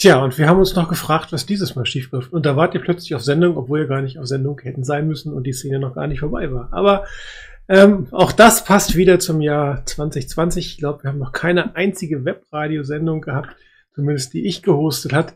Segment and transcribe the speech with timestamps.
[0.00, 2.12] Tja, und wir haben uns noch gefragt, was dieses Mal schief.
[2.12, 5.08] Und da wart ihr plötzlich auf Sendung, obwohl ihr gar nicht auf Sendung hätten sein
[5.08, 6.68] müssen und die Szene noch gar nicht vorbei war.
[6.72, 7.04] Aber
[7.68, 10.66] ähm, auch das passt wieder zum Jahr 2020.
[10.66, 13.56] Ich glaube, wir haben noch keine einzige Webradiosendung gehabt,
[13.92, 15.34] zumindest die ich gehostet hat,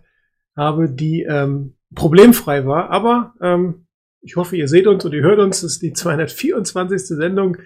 [0.56, 2.90] habe, die ähm, problemfrei war.
[2.90, 3.88] Aber ähm,
[4.20, 5.62] ich hoffe, ihr seht uns und ihr hört uns.
[5.62, 7.00] Das ist die 224.
[7.00, 7.56] Sendung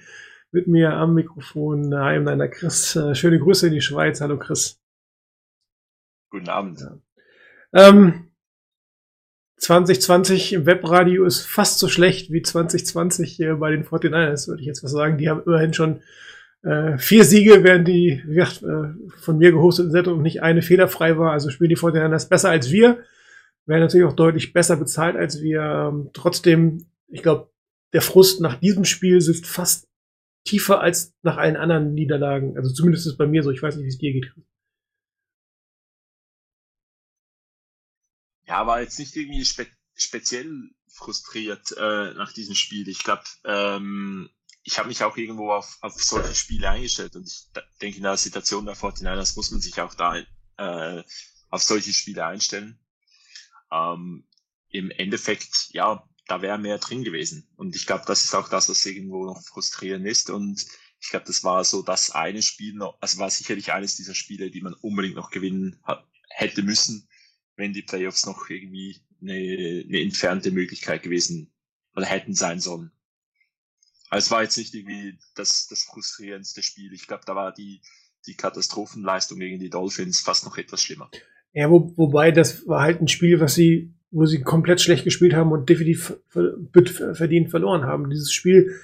[0.51, 1.95] mit mir am Mikrofon.
[1.95, 2.97] Hi, meiner Chris.
[2.97, 4.23] Äh, schöne Grüße in die Schweiz.
[4.23, 4.81] Hallo Chris.
[6.37, 6.87] Guten Abend.
[7.73, 8.29] Ähm,
[9.57, 14.67] 2020 im Webradio ist fast so schlecht wie 2020 äh, bei den 49ers, würde ich
[14.67, 15.17] jetzt was sagen.
[15.17, 16.03] Die haben immerhin schon
[16.63, 21.17] äh, vier Siege, während die wie gesagt, äh, von mir gehosteten Sendung nicht eine fehlerfrei
[21.17, 21.33] war.
[21.33, 22.99] Also spielen die 49ers besser als wir.
[23.65, 25.63] Werden natürlich auch deutlich besser bezahlt als wir.
[25.63, 27.51] Ähm, trotzdem, ich glaube,
[27.95, 29.89] der Frust nach diesem Spiel sitzt fast
[30.45, 32.59] tiefer als nach allen anderen Niederlagen.
[32.59, 33.51] Also zumindest ist es bei mir so.
[33.53, 34.35] Ich weiß nicht, wie es dir geht.
[38.47, 39.67] Ja, war jetzt nicht irgendwie spe
[39.99, 42.89] speziell frustriert äh, nach diesem Spiel.
[42.89, 44.29] Ich glaube, ähm,
[44.63, 47.47] ich habe mich auch irgendwo auf, auf solche Spiele eingestellt und ich
[47.81, 50.19] denke, in der Situation der 49ers muss man sich auch da
[50.59, 51.03] äh,
[51.51, 52.79] auf solche Spiele einstellen.
[53.73, 54.27] Ähm,
[54.69, 57.49] Im Endeffekt, ja, da wäre mehr drin gewesen.
[57.57, 60.29] Und ich glaube, das ist auch das, was irgendwo noch frustrierend ist.
[60.31, 60.67] Und
[61.01, 64.51] ich glaube, das war so das eine Spiel noch, also war sicherlich eines dieser Spiele,
[64.51, 65.81] die man unbedingt noch gewinnen
[66.29, 67.09] hätte müssen,
[67.57, 71.51] wenn die Playoffs noch irgendwie eine, eine entfernte Möglichkeit gewesen
[71.95, 72.91] oder hätten sein sollen.
[74.11, 76.93] Also es war jetzt nicht irgendwie das, das frustrierendste Spiel.
[76.93, 77.81] Ich glaube, da war die,
[78.27, 81.11] die Katastrophenleistung gegen die Dolphins fast noch etwas schlimmer.
[81.53, 85.35] Ja, wo, wobei das war halt ein Spiel, was sie, wo sie komplett schlecht gespielt
[85.35, 88.11] haben und definitiv verdient verloren haben.
[88.11, 88.79] Dieses Spiel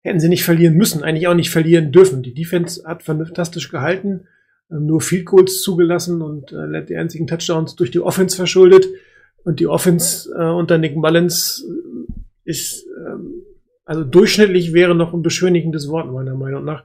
[0.00, 2.22] hätten sie nicht verlieren müssen, eigentlich auch nicht verlieren dürfen.
[2.22, 4.26] Die Defense hat fantastisch gehalten,
[4.68, 8.86] nur Field Goals zugelassen und äh, die einzigen Touchdowns durch die Offense verschuldet.
[9.44, 11.66] Und die Offense äh, unter Nick Mullins
[12.44, 13.42] ist, ähm,
[13.84, 16.84] also durchschnittlich wäre noch ein beschönigendes Wort meiner Meinung nach.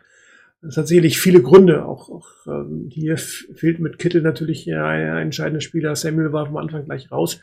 [0.62, 1.86] Das hat sicherlich viele Gründe.
[1.86, 5.96] Auch, auch ähm, hier fehlt mit Kittel natürlich ein, ein entscheidender Spieler.
[5.96, 7.40] Samuel war am Anfang gleich raus.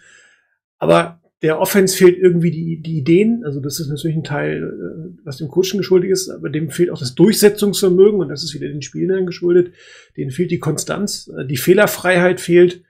[0.78, 3.42] Aber der Offense fehlt irgendwie die, die Ideen.
[3.44, 6.90] Also das ist natürlich ein Teil, äh, was dem Coaching geschuldet ist, aber dem fehlt
[6.90, 9.72] auch das Durchsetzungsvermögen und das ist wieder den Spielern geschuldet.
[10.16, 12.82] Denen fehlt die Konstanz, äh, die Fehlerfreiheit fehlt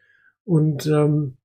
[0.45, 1.37] und ähm,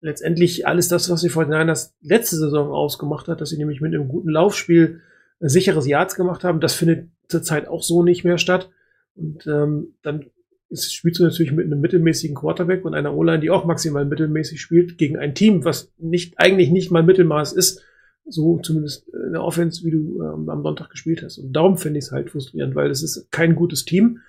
[0.00, 3.94] letztendlich alles das, was sie vor das letzte Saison ausgemacht hat, dass sie nämlich mit
[3.94, 5.00] einem guten Laufspiel
[5.40, 8.70] ein sicheres Yards gemacht haben, das findet zurzeit auch so nicht mehr statt.
[9.14, 10.26] Und ähm, dann
[10.72, 14.60] ist, spielst du natürlich mit einem mittelmäßigen Quarterback und einer O-Line, die auch maximal mittelmäßig
[14.60, 17.82] spielt, gegen ein Team, was nicht, eigentlich nicht mal Mittelmaß ist,
[18.26, 21.38] so zumindest in der Offense, wie du ähm, am Sonntag gespielt hast.
[21.38, 24.20] Und darum finde ich es halt frustrierend, weil es ist kein gutes Team.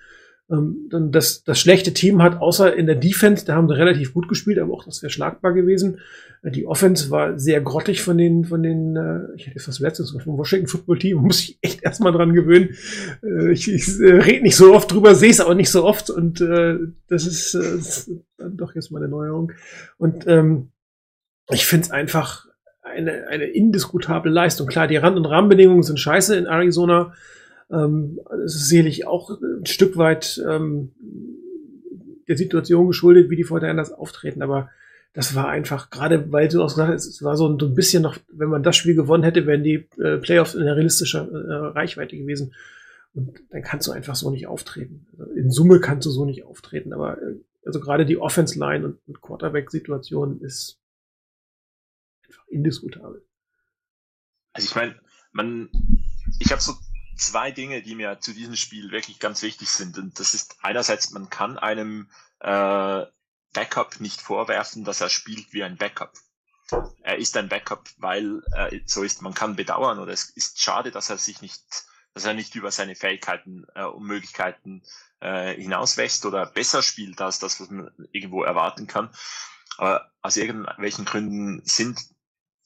[0.50, 4.28] Ähm, das, das schlechte Team hat außer in der Defense, da haben sie relativ gut
[4.28, 6.00] gespielt, aber auch das wäre schlagbar gewesen.
[6.42, 10.10] Äh, die Offense war sehr grottig von den, von den, äh, ich hätte fast letztens
[10.10, 12.76] vom Washington Football Team, muss ich echt erstmal dran gewöhnen.
[13.22, 16.10] Äh, ich ich äh, rede nicht so oft drüber, sehe es aber nicht so oft
[16.10, 19.52] und äh, das ist, äh, dann doch jetzt mal eine Neuerung.
[19.96, 20.68] Und ähm,
[21.50, 22.46] ich finde es einfach
[22.82, 24.66] eine, eine indiskutable Leistung.
[24.66, 27.14] Klar, die Rand- und Rahmenbedingungen sind scheiße in Arizona.
[27.70, 30.92] Ähm, es ist sicherlich auch ein Stück weit ähm,
[32.28, 34.70] der Situation geschuldet, wie die Fortinanders auftreten, aber
[35.14, 38.18] das war einfach, gerade weil du auch gesagt hast, es war so ein, bisschen noch,
[38.32, 42.16] wenn man das Spiel gewonnen hätte, wären die äh, Playoffs in der realistischen äh, Reichweite
[42.16, 42.52] gewesen.
[43.14, 45.06] Und dann kannst du einfach so nicht auftreten.
[45.16, 48.98] Also in Summe kannst du so nicht auftreten, aber äh, also gerade die Offense-Line und,
[49.06, 50.80] und Quarterback-Situation ist
[52.26, 53.24] einfach indiskutabel.
[54.52, 54.96] Also ich meine,
[55.30, 55.68] man,
[56.40, 56.72] ich habe so
[57.16, 59.98] zwei Dinge, die mir zu diesem Spiel wirklich ganz wichtig sind.
[59.98, 63.04] Und das ist einerseits, man kann einem äh,
[63.52, 66.12] Backup nicht vorwerfen, dass er spielt wie ein Backup.
[67.02, 69.22] Er ist ein Backup, weil er so ist.
[69.22, 71.62] Man kann bedauern oder es ist schade, dass er sich nicht,
[72.14, 74.82] dass er nicht über seine Fähigkeiten äh, und Möglichkeiten
[75.20, 79.10] äh, hinauswächst oder besser spielt als das, was man irgendwo erwarten kann.
[79.76, 82.00] Aber aus irgendwelchen Gründen sind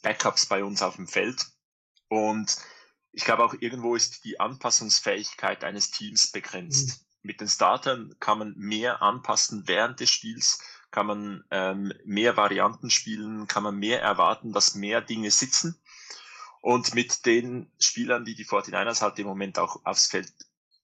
[0.03, 1.47] Backups bei uns auf dem Feld
[2.09, 2.57] und
[3.13, 6.89] ich glaube auch irgendwo ist die Anpassungsfähigkeit eines Teams begrenzt.
[6.89, 7.07] Mhm.
[7.23, 12.91] Mit den Startern kann man mehr anpassen während des Spiels, kann man ähm, mehr Varianten
[12.91, 15.81] spielen, kann man mehr erwarten, dass mehr Dinge sitzen.
[16.61, 20.33] Und mit den Spielern, die die 49ers halt im Moment auch aufs Feld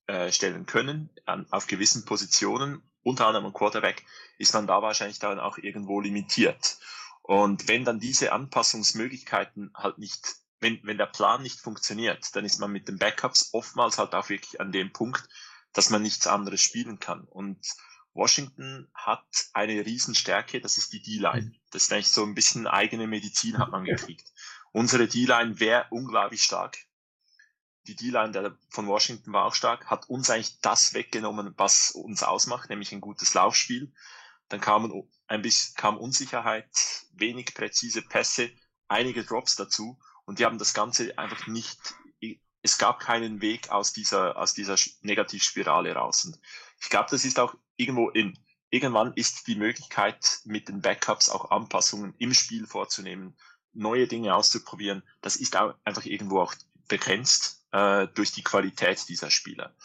[0.07, 4.05] äh, stellen können, an, auf gewissen Positionen, unter anderem ein Quarterback,
[4.37, 6.77] ist man da wahrscheinlich dann auch irgendwo limitiert.
[7.21, 10.35] Und wenn dann diese Anpassungsmöglichkeiten halt nicht
[10.65, 14.29] wenn, wenn der Plan nicht funktioniert, dann ist man mit den Backups oftmals halt auch
[14.29, 15.23] wirklich an dem Punkt,
[15.73, 17.23] dass man nichts anderes spielen kann.
[17.25, 17.59] Und
[18.15, 21.53] Washington hat eine Riesenstärke, das ist die D-Line.
[21.69, 24.27] Das ist eigentlich so ein bisschen eigene Medizin hat man gekriegt.
[24.71, 26.79] Unsere D-Line wäre unglaublich stark.
[27.85, 32.71] Die D-Line von Washington war auch stark, hat uns eigentlich das weggenommen, was uns ausmacht,
[32.71, 33.93] nämlich ein gutes Laufspiel.
[34.49, 34.91] Dann kam
[35.27, 38.49] ein bisschen kam Unsicherheit, wenig präzise Pässe,
[38.87, 41.79] einige Drops dazu und die haben das Ganze einfach nicht,
[42.61, 46.25] es gab keinen Weg aus dieser, aus dieser Negativspirale raus.
[46.25, 46.39] Und
[46.81, 48.37] ich glaube, das ist auch irgendwo in,
[48.71, 53.37] irgendwann ist die Möglichkeit, mit den Backups auch Anpassungen im Spiel vorzunehmen,
[53.73, 55.03] neue Dinge auszuprobieren.
[55.21, 56.55] Das ist auch einfach irgendwo auch
[56.87, 59.75] begrenzt äh, durch die Qualität dieser Spieler.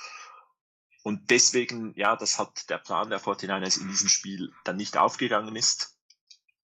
[1.03, 5.57] Und deswegen, ja, das hat der Plan der 49ers in diesem Spiel dann nicht aufgegangen
[5.57, 5.99] ist.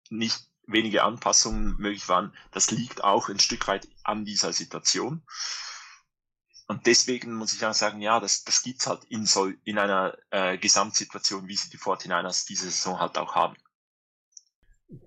[0.10, 5.24] Nicht wenige Anpassungen möglich waren, das liegt auch ein Stück weit an dieser Situation.
[6.68, 10.18] Und deswegen muss ich auch sagen, ja, das, das gibt's halt in, so, in einer
[10.32, 13.56] äh, Gesamtsituation, wie sie die 49ers diese Saison halt auch haben.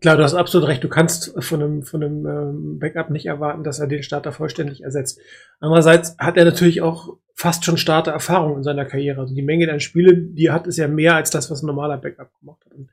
[0.01, 0.83] Klar, du hast absolut recht.
[0.83, 4.83] Du kannst von einem, von einem ähm, Backup nicht erwarten, dass er den Starter vollständig
[4.83, 5.19] ersetzt.
[5.61, 9.21] Andererseits hat er natürlich auch fast schon Starter-Erfahrung in seiner Karriere.
[9.21, 11.67] Also die Menge der Spiele, die er hat, ist ja mehr als das, was ein
[11.67, 12.73] normaler Backup gemacht hat.
[12.73, 12.91] Und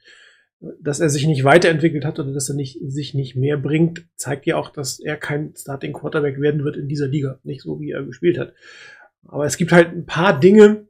[0.81, 4.45] dass er sich nicht weiterentwickelt hat oder dass er nicht, sich nicht mehr bringt, zeigt
[4.45, 7.39] ja auch, dass er kein Starting Quarterback werden wird in dieser Liga.
[7.43, 8.53] Nicht so, wie er gespielt hat.
[9.27, 10.87] Aber es gibt halt ein paar Dinge,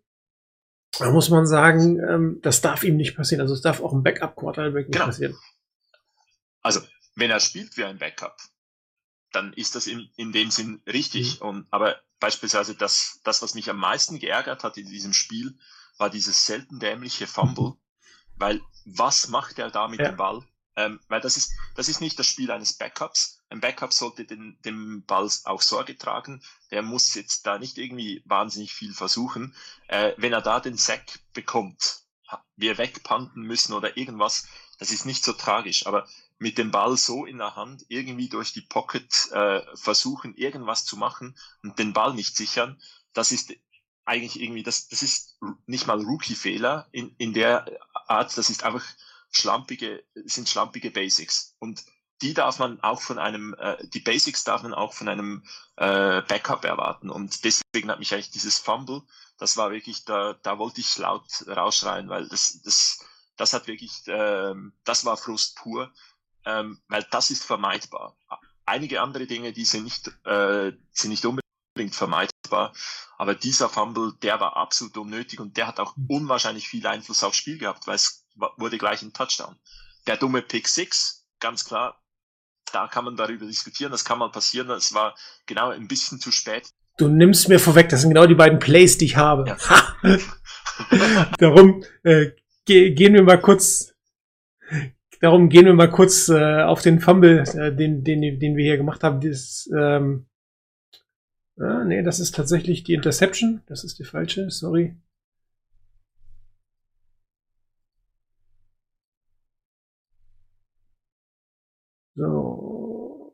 [1.00, 3.42] da muss man sagen, ähm, das darf ihm nicht passieren.
[3.42, 5.06] Also es darf auch ein Backup Quarterback nicht genau.
[5.06, 5.36] passieren.
[6.62, 6.82] Also,
[7.16, 8.38] wenn er spielt wie ein Backup,
[9.32, 11.40] dann ist das in, in dem Sinn richtig.
[11.40, 11.48] Mhm.
[11.48, 15.58] Und, aber beispielsweise das, das, was mich am meisten geärgert hat in diesem Spiel,
[15.98, 17.74] war dieses selten dämliche Fumble,
[18.36, 20.10] weil was macht er da mit ja.
[20.10, 20.44] dem Ball?
[20.76, 23.40] Ähm, weil das ist, das ist nicht das Spiel eines Backups.
[23.50, 26.42] Ein Backup sollte den, dem Ball auch Sorge tragen.
[26.72, 29.56] Der muss jetzt da nicht irgendwie wahnsinnig viel versuchen.
[29.88, 32.02] Äh, wenn er da den Sack bekommt,
[32.56, 34.48] wir wegpanten müssen oder irgendwas,
[34.80, 35.86] das ist nicht so tragisch.
[35.86, 36.08] Aber
[36.40, 40.98] mit dem Ball so in der Hand irgendwie durch die Pocket äh, versuchen, irgendwas zu
[40.98, 42.82] machen und den Ball nicht sichern,
[43.14, 43.54] das ist
[44.06, 47.66] eigentlich irgendwie, das, das ist nicht mal Rookie-Fehler in, in der
[48.08, 48.86] Art, das ist einfach
[49.32, 51.56] schlampige, sind schlampige Basics.
[51.60, 51.84] Und
[52.22, 55.44] die darf man auch von einem, äh, die Basics darf man auch von einem
[55.76, 57.10] äh, Backup erwarten.
[57.10, 59.02] Und deswegen hat mich eigentlich dieses Fumble,
[59.38, 63.06] das war wirklich, da, da wollte ich laut rausschreien, weil das, das,
[63.36, 65.92] das hat wirklich, ähm, das war Frust pur,
[66.46, 68.16] ähm, weil das ist vermeidbar.
[68.66, 71.43] Einige andere Dinge, die sind nicht, äh, sind nicht unbedingt
[71.76, 72.74] vermeidbar,
[73.18, 77.38] aber dieser Fumble, der war absolut unnötig und der hat auch unwahrscheinlich viel Einfluss aufs
[77.38, 78.26] Spiel gehabt, weil es
[78.58, 79.56] wurde gleich ein Touchdown.
[80.08, 82.00] Der dumme Pick 6, ganz klar,
[82.72, 85.16] da kann man darüber diskutieren, das kann mal passieren, es war
[85.46, 86.70] genau ein bisschen zu spät.
[86.98, 89.58] Du nimmst mir vorweg, das sind genau die beiden Plays, die ich habe.
[90.04, 90.20] Ja.
[91.40, 92.32] Darum äh,
[92.66, 93.96] ge gehen wir mal kurz.
[95.22, 98.78] Darum gehen wir mal kurz äh, auf den Fumble, äh, den, den, den wir hier
[98.78, 99.22] gemacht haben.
[99.22, 100.28] Das, ähm,
[101.60, 103.62] ah, nee, das ist tatsächlich die Interception.
[103.68, 104.96] Das ist die falsche, sorry.
[112.16, 113.34] So.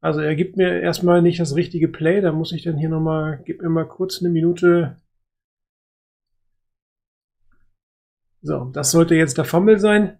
[0.00, 3.42] Also er gibt mir erstmal nicht das richtige Play, da muss ich dann hier nochmal,
[3.44, 4.96] gib mir mal kurz eine Minute.
[8.40, 10.18] So, das sollte jetzt der Fumble sein.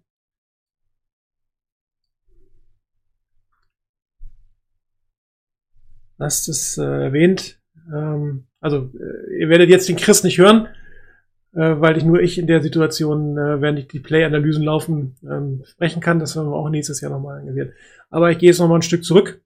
[6.18, 7.58] Hast es äh, erwähnt.
[7.92, 10.68] Ähm, also, äh, ihr werdet jetzt den Chris nicht hören,
[11.54, 15.62] äh, weil ich nur ich in der Situation, äh, während ich die Play-Analysen laufen, ähm,
[15.66, 16.18] sprechen kann.
[16.18, 17.74] Das werden wir auch nächstes Jahr nochmal engagiert.
[18.10, 19.42] Aber ich gehe jetzt nochmal ein Stück zurück.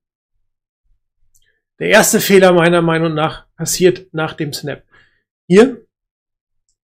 [1.81, 4.83] Der erste Fehler meiner Meinung nach passiert nach dem Snap.
[5.49, 5.87] Hier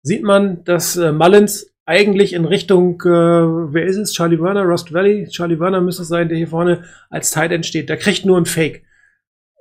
[0.02, 4.14] sieht man, dass äh, Mullins eigentlich in Richtung, äh, wer ist es?
[4.14, 5.28] Charlie Werner, Rust Valley?
[5.28, 7.90] Charlie Werner müsste es sein, der hier vorne als Tight End steht.
[7.90, 8.84] Der kriegt nur ein Fake.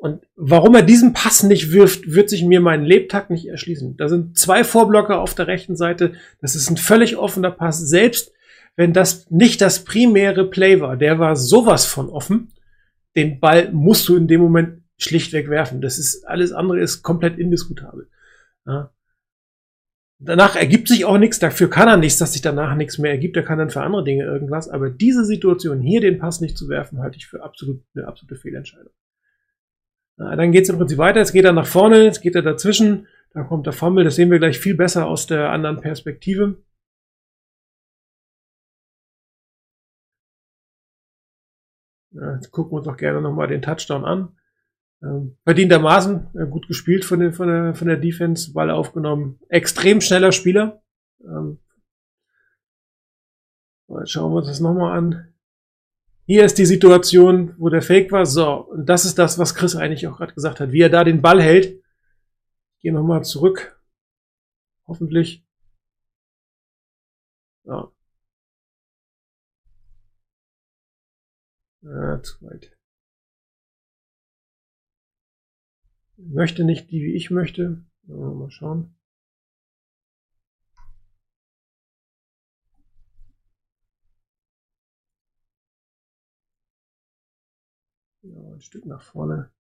[0.05, 3.97] Und warum er diesen Pass nicht wirft, wird sich mir mein Lebtag nicht erschließen.
[3.97, 6.13] Da sind zwei Vorblocker auf der rechten Seite.
[6.43, 7.79] Das ist ein völlig offener Pass.
[7.79, 8.31] Selbst
[8.77, 12.53] wenn das nicht das primäre Play war, der war sowas von offen.
[13.17, 15.81] Den Ball musst du in dem Moment schlichtweg werfen.
[15.81, 18.07] Das ist, alles andere ist komplett indiskutabel.
[18.67, 18.93] Ja.
[20.19, 23.39] Danach ergibt sich auch nichts, dafür kann er nichts, dass sich danach nichts mehr ergibt,
[23.39, 26.69] er kann dann für andere Dinge irgendwas, aber diese Situation, hier den Pass nicht zu
[26.69, 28.93] werfen, halte ich für absolut, eine absolute Fehlentscheidung.
[30.19, 32.43] Ja, dann geht es im Prinzip weiter, jetzt geht er nach vorne, jetzt geht er
[32.43, 36.63] dazwischen, da kommt der Fumble, das sehen wir gleich viel besser aus der anderen Perspektive.
[42.13, 44.39] Ja, jetzt gucken wir uns auch gerne nochmal den Touchdown an.
[45.03, 49.41] Ähm, verdientermaßen äh, gut gespielt von, den, von, der, von der Defense, Ball aufgenommen.
[49.49, 50.83] Extrem schneller Spieler.
[51.23, 51.59] Ähm,
[53.99, 55.34] jetzt schauen wir uns das nochmal an.
[56.27, 58.25] Hier ist die Situation, wo der Fake war.
[58.25, 60.73] So, und das ist das, was Chris eigentlich auch gerade gesagt hat.
[60.73, 61.83] Wie er da den Ball hält.
[62.77, 63.81] Ich gehe nochmal zurück.
[64.87, 65.45] Hoffentlich.
[67.65, 67.91] Ja.
[71.83, 72.77] Ja, zu weit.
[76.17, 77.85] Möchte nicht die, wie ich möchte.
[78.07, 78.95] Mal schauen.
[88.25, 89.51] Ja, ein Stück nach vorne.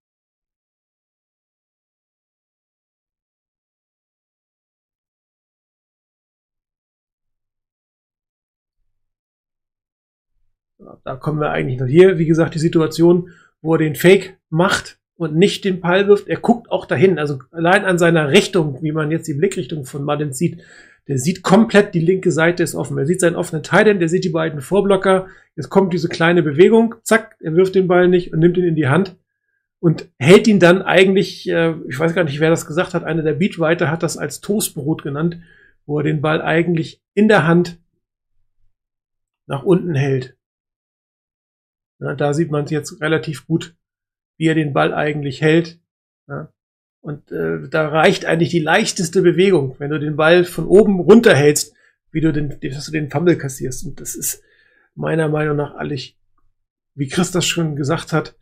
[11.04, 12.18] Da kommen wir eigentlich noch hier.
[12.18, 13.30] Wie gesagt, die Situation,
[13.60, 16.28] wo er den Fake macht und nicht den Ball wirft.
[16.28, 17.18] Er guckt auch dahin.
[17.18, 20.62] Also allein an seiner Richtung, wie man jetzt die Blickrichtung von Madden sieht,
[21.08, 22.96] der sieht komplett, die linke Seite ist offen.
[22.96, 25.28] Er sieht seinen offenen Titan, der sieht die beiden Vorblocker.
[25.54, 28.74] Jetzt kommt diese kleine Bewegung, zack, er wirft den Ball nicht und nimmt ihn in
[28.74, 29.16] die Hand
[29.80, 33.22] und hält ihn dann eigentlich, äh, ich weiß gar nicht, wer das gesagt hat, einer
[33.22, 35.38] der Beatwriter hat das als Toastbrot genannt,
[35.84, 37.78] wo er den Ball eigentlich in der Hand
[39.46, 40.38] nach unten hält.
[42.00, 43.76] Ja, da sieht man es jetzt relativ gut,
[44.38, 45.78] wie er den Ball eigentlich hält.
[46.28, 46.50] Ja.
[47.04, 51.74] Und äh, da reicht eigentlich die leichteste Bewegung, wenn du den Ball von oben runterhältst,
[52.12, 53.84] wie du den, dass du den Fumble kassierst.
[53.84, 54.42] Und das ist
[54.94, 56.14] meiner Meinung nach alles,
[56.94, 58.34] wie Chris das schon gesagt hat,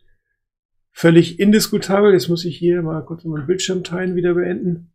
[0.93, 2.13] völlig indiskutabel.
[2.13, 4.93] Jetzt muss ich hier mal kurz meinen Bildschirm teilen wieder beenden.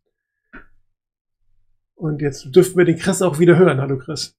[1.95, 3.83] Und jetzt dürften wir den Chris auch wieder hören.
[3.83, 4.35] Hallo Chris.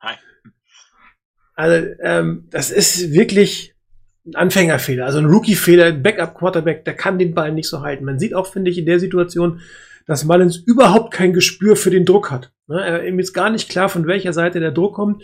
[0.00, 0.14] Hi.
[1.56, 3.74] Also ähm, das ist wirklich
[4.28, 8.04] ein Anfängerfehler, also ein Rookie-Fehler, ein Backup-Quarterback, der kann den Ball nicht so halten.
[8.04, 9.60] Man sieht auch, finde ich, in der Situation,
[10.06, 12.50] dass Mullins überhaupt kein Gespür für den Druck hat.
[12.66, 15.22] Ne, er ist gar nicht klar, von welcher Seite der Druck kommt.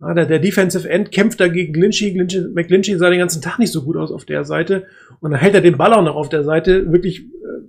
[0.00, 2.12] Der, Defensive End kämpft dagegen Glinchy.
[2.14, 2.48] Glinchy.
[2.54, 4.86] McGlinchy sah den ganzen Tag nicht so gut aus auf der Seite.
[5.20, 7.60] Und dann hält er den Ball auch noch auf der Seite wirklich äh,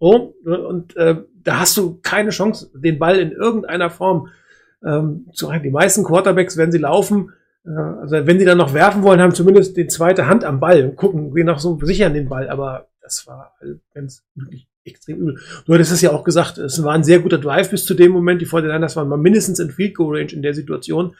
[0.00, 4.28] oh, und äh, da hast du keine Chance, den Ball in irgendeiner Form
[4.84, 5.64] ähm, zu halten.
[5.64, 7.32] Die meisten Quarterbacks, wenn sie laufen,
[7.76, 10.96] also wenn sie dann noch werfen wollen, haben zumindest die zweite Hand am Ball und
[10.96, 12.48] gucken, gehen noch so sichern den Ball.
[12.48, 15.38] Aber das war halt ganz wirklich extrem übel.
[15.66, 18.12] Du hattest es ja auch gesagt, es war ein sehr guter Drive bis zu dem
[18.12, 18.40] Moment.
[18.40, 21.14] Die 49ers waren mal mindestens in Field Goal Range in der Situation.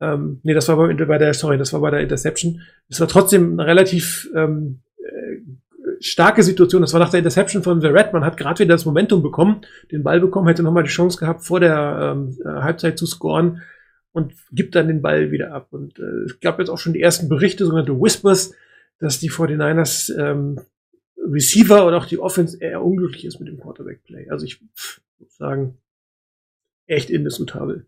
[0.00, 2.62] Ähm, nee, das war bei, bei der, sorry, das war bei der Interception.
[2.88, 6.82] Es war trotzdem eine relativ ähm, äh, starke Situation.
[6.82, 8.12] Das war nach der Interception von The Red.
[8.12, 11.44] Man hat gerade wieder das Momentum bekommen, den Ball bekommen, hätte nochmal die Chance gehabt,
[11.44, 13.60] vor der ähm, äh, Halbzeit zu scoren
[14.12, 15.68] und gibt dann den Ball wieder ab.
[15.72, 18.54] Und äh, es gab jetzt auch schon die ersten Berichte, sogenannte Whispers,
[18.98, 20.60] dass die 49ers ähm,
[21.16, 24.28] Receiver oder auch die Offense eher unglücklich ist mit dem Quarterback-Play.
[24.30, 24.60] Also ich
[25.18, 25.78] muss sagen,
[26.86, 27.86] echt indiskutabel.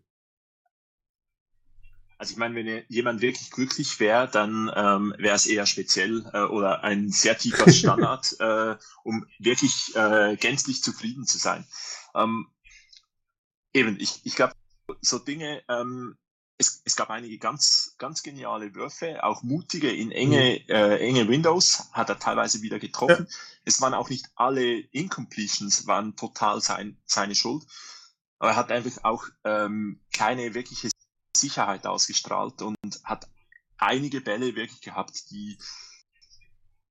[2.17, 6.43] Also ich meine, wenn jemand wirklich glücklich wäre, dann ähm, wäre es eher speziell äh,
[6.43, 11.65] oder ein sehr tiefer Standard, äh, um wirklich äh, gänzlich zufrieden zu sein.
[12.15, 12.47] Ähm,
[13.73, 14.53] eben, ich, ich glaube,
[15.05, 16.17] so Dinge, ähm,
[16.57, 20.73] es, es gab einige ganz, ganz geniale Würfe, auch mutige in enge, mhm.
[20.73, 23.27] äh, enge Windows, hat er teilweise wieder getroffen.
[23.29, 23.37] Ja.
[23.65, 27.65] Es waren auch nicht alle Incompletions, waren total sein, seine Schuld.
[28.39, 30.89] Aber er hat einfach auch ähm, keine wirkliche
[31.35, 33.27] Sicherheit ausgestrahlt und hat
[33.77, 35.57] einige Bälle wirklich gehabt, die,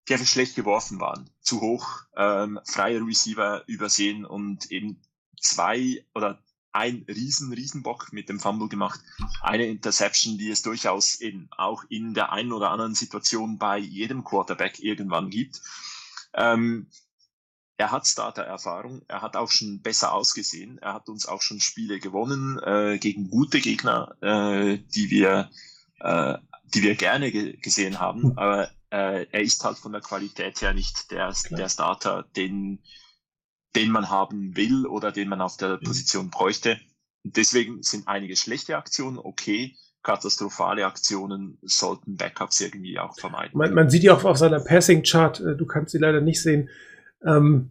[0.09, 1.31] die einfach schlecht geworfen waren.
[1.41, 5.01] Zu hoch, ähm, freie Receiver übersehen und eben
[5.41, 6.44] zwei oder
[6.75, 9.01] ein riesen, riesen Bock mit dem Fumble gemacht.
[9.41, 14.25] Eine Interception, die es durchaus eben auch in der einen oder anderen Situation bei jedem
[14.25, 15.63] Quarterback irgendwann gibt.
[16.35, 16.89] Ähm,
[17.77, 21.99] er hat Starter-Erfahrung, er hat auch schon besser ausgesehen, er hat uns auch schon Spiele
[21.99, 25.51] gewonnen äh, gegen gute Gegner, äh, die wir,
[26.01, 26.39] äh,
[26.73, 28.23] die wir gerne ge gesehen haben.
[28.23, 28.39] Hm.
[28.39, 32.81] Aber äh, er ist halt von der Qualität her nicht der, der Starter, den
[33.77, 35.85] den man haben will oder den man auf der mhm.
[35.85, 36.79] Position bräuchte.
[37.25, 39.77] Deswegen sind einige schlechte Aktionen okay.
[40.03, 43.57] Katastrophale Aktionen sollten Backups irgendwie auch vermeiden.
[43.57, 46.43] Man, man sieht ja auch auf seiner Passing Chart, äh, du kannst sie leider nicht
[46.43, 46.69] sehen,
[47.25, 47.71] ähm,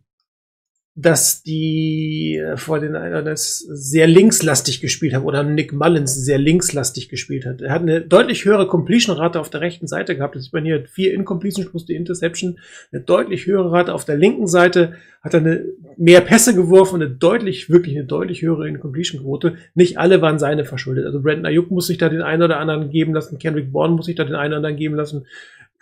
[0.96, 7.10] dass die äh, vor den das sehr linkslastig gespielt haben oder Nick Mullins sehr linkslastig
[7.10, 7.62] gespielt hat.
[7.62, 10.36] Er hat eine deutlich höhere Completion-Rate auf der rechten Seite gehabt.
[10.36, 12.60] Das sieht man hier vier Incompletions plus die Interception.
[12.92, 15.66] Eine deutlich höhere Rate auf der linken Seite hat er eine
[15.98, 19.56] mehr Pässe geworfen, eine deutlich, wirklich eine deutlich höhere Incompletion-Quote.
[19.74, 21.08] Nicht alle waren seine verschuldet.
[21.08, 23.40] Also Brandon Ayuk muss sich da den einen oder anderen geben lassen.
[23.40, 25.26] Kendrick Bourne muss sich da den einen oder anderen geben lassen.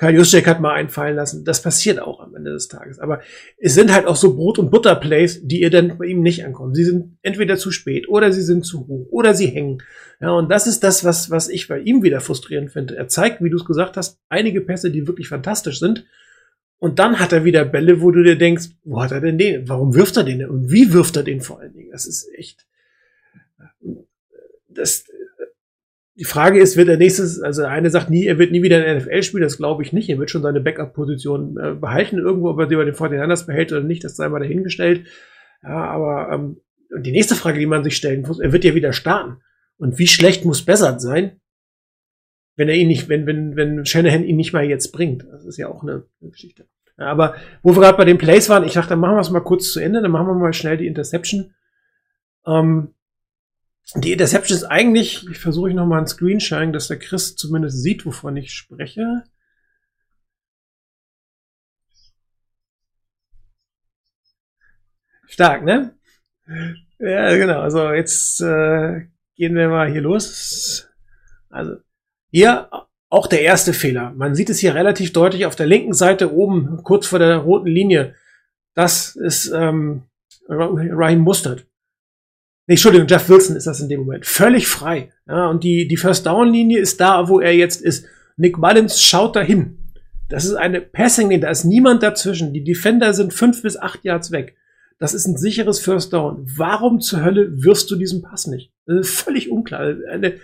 [0.02, 1.46] Karl Juszczyk hat mal einfallen lassen.
[1.46, 2.98] Das passiert auch am Ende des Tages.
[2.98, 3.22] Aber
[3.60, 6.74] es sind halt auch so Brot- und Butter-Plays, die ihr dann bei ihm nicht ankommen.
[6.74, 9.84] Sie sind entweder zu spät oder sie sind zu hoch oder sie hängen.
[10.20, 12.98] Ja, und das ist das, was, was ich bei ihm wieder frustrierend finde.
[12.98, 16.04] Er zeigt, wie du es gesagt hast, einige Pässe, die wirklich fantastisch sind.
[16.80, 19.70] Und dann hat er wieder Bälle, wo du dir denkst, wo hat er denn den?
[19.70, 20.44] Warum wirft er den?
[20.50, 21.92] Und wie wirft er den vor allen Dingen?
[21.92, 22.66] Das ist echt,
[24.68, 25.06] das,
[26.16, 28.84] die Frage ist, wird er nächstes, also eine sagt nie, er wird nie wieder in
[28.84, 30.10] der NFL spielen, das glaube ich nicht.
[30.10, 33.72] Er wird schon seine Backup-Position äh, behalten irgendwo, ob er die bei den 49ers behält
[33.72, 35.08] oder nicht, das sei mal dahingestellt.
[35.64, 36.58] Ja, aber ähm,
[37.00, 39.42] die nächste Frage, die man sich stellen muss, er wird ja wieder starten.
[39.78, 41.40] Und wie schlecht muss Bessert sein,
[42.56, 45.26] wenn er ihn nicht, wenn, wenn, wenn Shanahan ihn nicht mal jetzt bringt?
[45.32, 46.68] Das ist ja auch eine, eine Geschichte.
[46.98, 49.32] Ja, aber wo wir gerade bei den Plays waren, ich dachte, dann machen wir es
[49.32, 51.54] mal kurz zu Ende, dann machen wir mal schnell die Interception.
[52.46, 52.94] Ähm,
[53.96, 58.38] die Interception ist eigentlich, ich versuche nochmal einen Screenshine, dass der Chris zumindest sieht, wovon
[58.38, 59.24] ich spreche.
[65.28, 65.96] Stark, ne?
[67.00, 67.62] Ja, genau.
[67.62, 70.90] Also jetzt äh, gehen wir mal hier los.
[71.50, 71.78] Also
[72.30, 72.70] hier
[73.10, 74.12] auch der erste Fehler.
[74.12, 77.68] Man sieht es hier relativ deutlich auf der linken Seite oben, kurz vor der roten
[77.68, 78.16] Linie.
[78.74, 80.04] Das ist ähm,
[80.48, 81.66] Ryan Mustard.
[82.68, 84.26] Nee, Entschuldigung, Jeff Wilson ist das in dem Moment.
[84.26, 85.12] Völlig frei.
[85.28, 88.06] Ja, und die, die First Down Linie ist da, wo er jetzt ist.
[88.38, 89.78] Nick Mullins schaut dahin.
[90.30, 92.54] Das ist eine Passing Linie, da ist niemand dazwischen.
[92.54, 94.56] Die Defender sind fünf bis acht Yards weg.
[95.00, 96.46] Das ist ein sicheres First Down.
[96.56, 98.72] Warum zur Hölle wirst du diesen Pass nicht?
[98.86, 99.96] Das ist völlig unklar.
[100.10, 100.36] Eine,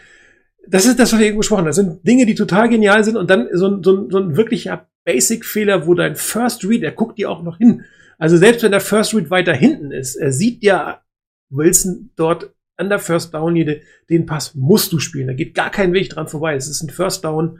[0.67, 1.67] das ist das, was wir eben gesprochen haben.
[1.67, 4.35] Das sind Dinge, die total genial sind und dann so ein, so ein, so ein
[4.35, 7.85] wirklicher Basic-Fehler, wo dein First Read, er guckt dir auch noch hin.
[8.17, 11.01] Also selbst wenn der First Read weiter hinten ist, er sieht ja
[11.49, 15.27] Wilson dort an der First Down Linie, den Pass musst du spielen.
[15.27, 16.55] Da geht gar kein Weg dran vorbei.
[16.55, 17.59] Es ist ein First Down.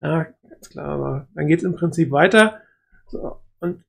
[0.00, 2.60] Ja, ganz klar, aber dann geht es im Prinzip weiter.
[3.06, 3.84] So, und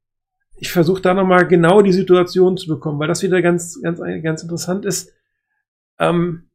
[0.55, 4.43] ich versuche da nochmal genau die Situation zu bekommen, weil das wieder ganz, ganz, ganz
[4.43, 5.11] interessant ist.
[5.99, 6.49] Ähm,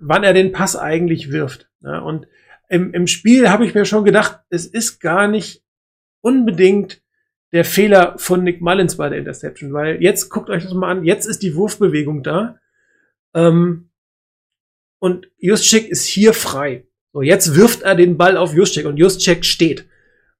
[0.00, 1.70] wann er den Pass eigentlich wirft.
[1.80, 2.26] Ja, und
[2.68, 5.64] im, im Spiel habe ich mir schon gedacht, es ist gar nicht
[6.20, 7.02] unbedingt
[7.52, 11.04] der Fehler von Nick Mullins bei der Interception, weil jetzt guckt euch das mal an,
[11.04, 12.58] jetzt ist die Wurfbewegung da
[13.34, 13.90] ähm,
[14.98, 16.84] und Juszczyk ist hier frei.
[17.12, 19.86] So, jetzt wirft er den Ball auf Juszczyk und Juszczyk steht.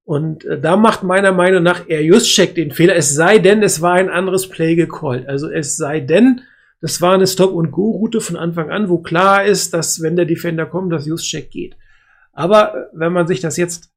[0.05, 3.81] Und äh, da macht meiner Meinung nach er Juszczyk den Fehler, es sei denn, es
[3.81, 5.29] war ein anderes Play gecallt.
[5.29, 6.43] Also es sei denn,
[6.81, 10.93] das war eine Stop-and-Go-Route von Anfang an, wo klar ist, dass wenn der Defender kommt,
[10.93, 11.77] dass Juszczyk geht.
[12.33, 13.91] Aber äh, wenn man sich das jetzt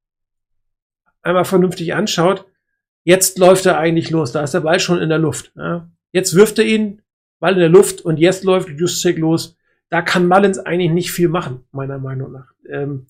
[1.22, 2.46] einmal vernünftig anschaut,
[3.04, 4.32] jetzt läuft er eigentlich los.
[4.32, 5.52] Da ist der Ball schon in der Luft.
[5.56, 5.90] Ja.
[6.12, 7.02] Jetzt wirft er ihn,
[7.40, 9.58] Ball in der Luft und jetzt läuft Juszczyk los.
[9.90, 12.54] Da kann Mullins eigentlich nicht viel machen, meiner Meinung nach.
[12.70, 13.08] Ähm,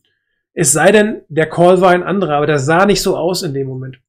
[0.53, 3.53] es sei denn, der Call war ein anderer, aber der sah nicht so aus in
[3.53, 4.01] dem Moment.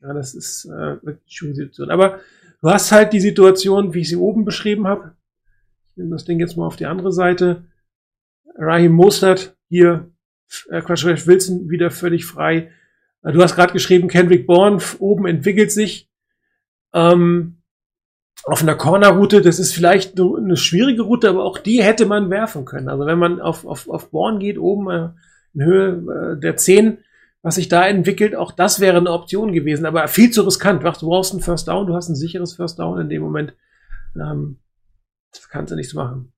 [0.00, 1.90] Ja, das ist äh, wirklich eine schwierige Situation.
[1.90, 2.20] Aber
[2.60, 5.14] du hast halt die Situation, wie ich sie oben beschrieben habe.
[5.90, 7.64] Ich nehme das Ding jetzt mal auf die andere Seite.
[8.56, 10.10] Raheem Mostert hier,
[10.68, 12.70] äh, Quatsch, Wilson wieder völlig frei.
[13.22, 16.08] Äh, du hast gerade geschrieben, Kendrick Bourne oben entwickelt sich.
[16.92, 17.58] Ähm,
[18.44, 22.64] auf einer Corner-Route, das ist vielleicht eine schwierige Route, aber auch die hätte man werfen
[22.64, 22.88] können.
[22.88, 25.08] Also wenn man auf, auf, auf Born geht, oben äh,
[25.54, 26.98] in Höhe äh, der 10,
[27.42, 30.82] was sich da entwickelt, auch das wäre eine Option gewesen, aber viel zu riskant.
[30.82, 33.54] Du brauchst ein First Down, du hast ein sicheres First Down in dem Moment.
[34.16, 34.58] Ähm,
[35.32, 36.32] das kannst du nichts machen.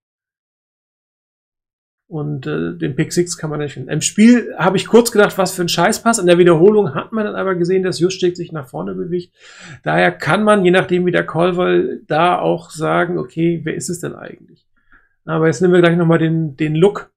[2.11, 3.89] Und äh, den Pick 6 kann man nicht finden.
[3.89, 6.19] Im Spiel habe ich kurz gedacht, was für ein Scheißpass.
[6.19, 9.33] In der Wiederholung hat man dann aber gesehen, dass Juszczyk sich nach vorne bewegt.
[9.85, 11.73] Daher kann man, je nachdem wie der Call war,
[12.09, 14.67] da auch sagen, okay, wer ist es denn eigentlich?
[15.25, 17.13] Aber jetzt nehmen wir gleich nochmal den, den Look,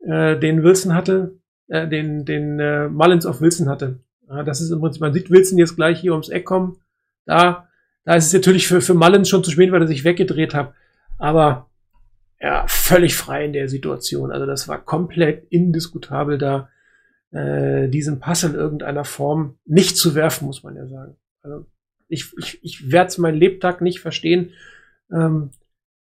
[0.00, 1.38] äh, den Wilson hatte,
[1.68, 4.00] äh, den, den äh, Mullins auf Wilson hatte.
[4.28, 6.76] Ja, das ist im Prinzip, man sieht Wilson jetzt gleich hier ums Eck kommen.
[7.24, 7.68] Da,
[8.04, 10.74] da ist es natürlich für, für Mullins schon zu spät, weil er sich weggedreht hat.
[11.16, 11.70] Aber
[12.40, 14.30] ja, völlig frei in der Situation.
[14.30, 16.68] Also das war komplett indiskutabel da,
[17.30, 21.16] äh, diesen Pass in irgendeiner Form nicht zu werfen, muss man ja sagen.
[21.42, 21.66] Also
[22.08, 24.50] ich, ich, ich werde es meinen Lebtag nicht verstehen,
[25.12, 25.50] ähm,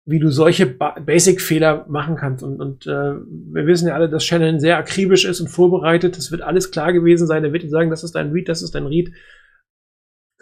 [0.04, 2.42] wie du solche ba Basic-Fehler machen kannst.
[2.42, 6.18] Und, und äh, wir wissen ja alle, dass Shannon sehr akribisch ist und vorbereitet.
[6.18, 7.44] Es wird alles klar gewesen sein.
[7.44, 9.12] Er wird dir sagen, das ist dein Read, das ist dein Read.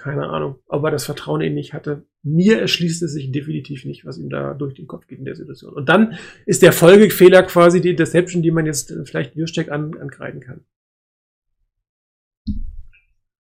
[0.00, 2.06] Keine Ahnung, ob er das Vertrauen in ihn nicht hatte.
[2.22, 5.36] Mir erschließt es sich definitiv nicht, was ihm da durch den Kopf geht in der
[5.36, 5.74] Situation.
[5.74, 10.40] Und dann ist der Folgefehler quasi die Interception, die man jetzt vielleicht Juszczyk an, ankreiden
[10.40, 10.64] kann.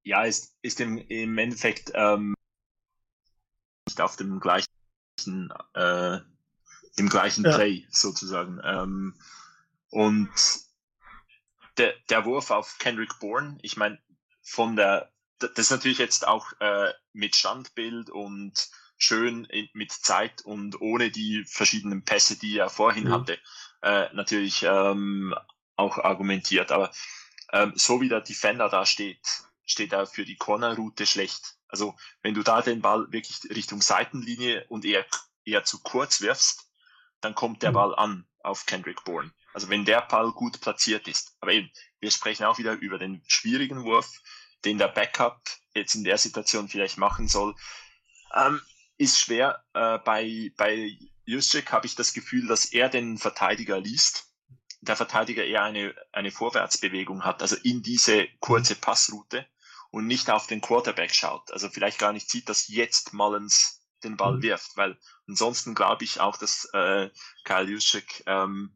[0.04, 2.34] Ja, ist, ist im, im Endeffekt ähm,
[3.88, 4.68] nicht auf dem gleichen,
[5.74, 6.18] äh,
[6.98, 7.56] im gleichen Ja.
[7.56, 8.60] Play sozusagen.
[8.66, 9.16] Ähm,
[9.90, 10.30] und
[11.78, 14.00] der, der Wurf auf Kendrick Bourne, ich meine,
[14.42, 15.11] von der,
[15.42, 21.12] das ist natürlich jetzt auch äh, mit Standbild und schön in, mit Zeit und ohne
[21.12, 23.12] die verschiedenen Pässe, die er vorhin Mhm.
[23.12, 23.40] hatte,
[23.82, 25.36] äh, natürlich ähm,
[25.76, 26.72] auch argumentiert.
[26.72, 26.92] Aber
[27.52, 29.26] ähm, so wie der Defender da steht,
[29.66, 31.56] steht er für die Cornerroute schlecht.
[31.68, 35.06] Also wenn du da den Ball wirklich Richtung Seitenlinie und eher,
[35.46, 36.70] eher zu kurz wirfst,
[37.22, 37.74] dann kommt der Mhm.
[37.74, 39.32] Ball an auf Kendrick Bourne.
[39.54, 41.36] Also wenn der Ball gut platziert ist.
[41.40, 44.22] Aber eben, wir sprechen auch wieder über den schwierigen Wurf,
[44.66, 45.42] den der Backup
[45.74, 47.56] jetzt in der Situation vielleicht machen soll.
[48.36, 48.62] Ähm,
[48.98, 49.64] ist schwer.
[49.74, 54.28] Äh, bei bei Juszczyk habe ich das Gefühl, dass er den Verteidiger liest.
[54.82, 59.46] Der Verteidiger eher eine, eine Vorwärtsbewegung hat, also in diese kurze Passroute
[59.92, 61.52] und nicht auf den Quarterback schaut.
[61.52, 64.42] Also vielleicht gar nicht sieht, dass jetzt Mullins den Ball Mhm.
[64.42, 64.98] wirft, weil
[65.28, 67.10] ansonsten glaube ich auch, dass äh,
[67.44, 68.76] Kyle Juszczyk ähm,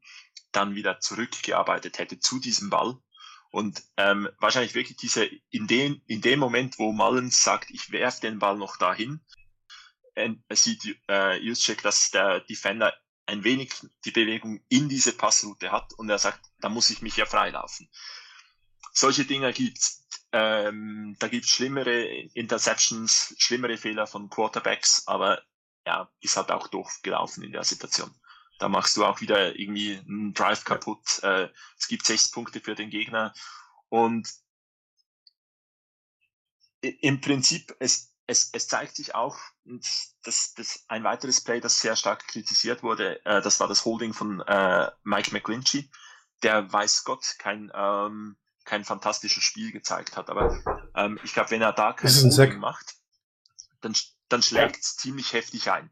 [0.52, 2.98] dann wieder zurückgearbeitet hätte zu diesem Ball.
[3.56, 8.20] Und ähm, wahrscheinlich wirklich diese, in dem, in dem Moment, wo Mullins sagt, ich werf
[8.20, 9.22] den Ball noch dahin,
[10.16, 12.94] äh, sieht äh, Juszczyk, dass der Defender
[13.26, 13.72] ein wenig
[14.04, 17.90] die Bewegung in diese Passroute hat und er sagt, da muss ich mich ja freilaufen.
[18.92, 20.06] Solche Dinge gibt's.
[20.34, 25.42] Ähm, da gibt's schlimmere Interceptions, schlimmere Fehler von Quarterbacks, aber
[25.88, 28.14] ja, ist halt auch doof gelaufen in der Situation.
[28.60, 31.20] Da machst du auch wieder irgendwie einen Drive kaputt.
[31.24, 33.34] Äh, es gibt sechs Punkte für den Gegner
[33.90, 34.28] und
[37.02, 39.38] im Prinzip, es, es, es zeigt sich auch,
[40.24, 44.14] dass, dass ein weiteres Play, das sehr stark kritisiert wurde, äh, das war das Holding
[44.14, 45.90] von äh, Mike McGlinchey,
[46.44, 50.30] der weiß Gott kein, ähm, kein fantastisches Spiel gezeigt hat.
[50.30, 50.60] Aber
[50.96, 52.58] ähm, ich glaube, wenn er da kein Holding Sack.
[52.58, 52.96] macht,
[53.82, 53.96] dann,
[54.30, 55.92] dann schlägt es ziemlich heftig ein.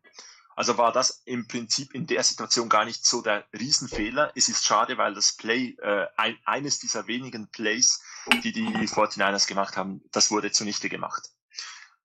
[0.55, 4.31] Also war das im Prinzip in der Situation gar nicht so der Riesenfehler.
[4.35, 8.01] Es ist schade, weil das Play, äh, ein, eines dieser wenigen Plays,
[8.43, 11.29] die die 49ers gemacht haben, das wurde zunichte gemacht.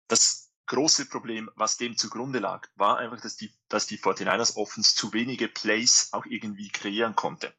[0.08, 4.94] Das große Problem, was dem zugrunde lag, war einfach, dass die, dass die 49ers Offense
[4.94, 7.54] zu wenige Plays auch irgendwie kreieren konnte.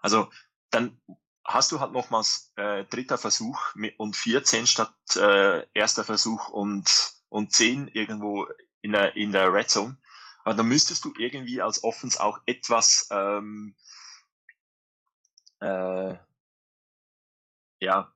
[0.00, 0.30] Also
[0.70, 1.00] dann
[1.44, 7.52] hast du halt nochmals äh, dritter Versuch und 14 statt äh, erster Versuch und, und
[7.52, 8.46] 10 irgendwo
[8.80, 9.98] in der, in der Red Zone.
[10.44, 13.74] Aber dann müsstest du irgendwie als Offense auch etwas ähm,
[15.60, 16.16] äh,
[17.80, 18.14] ja,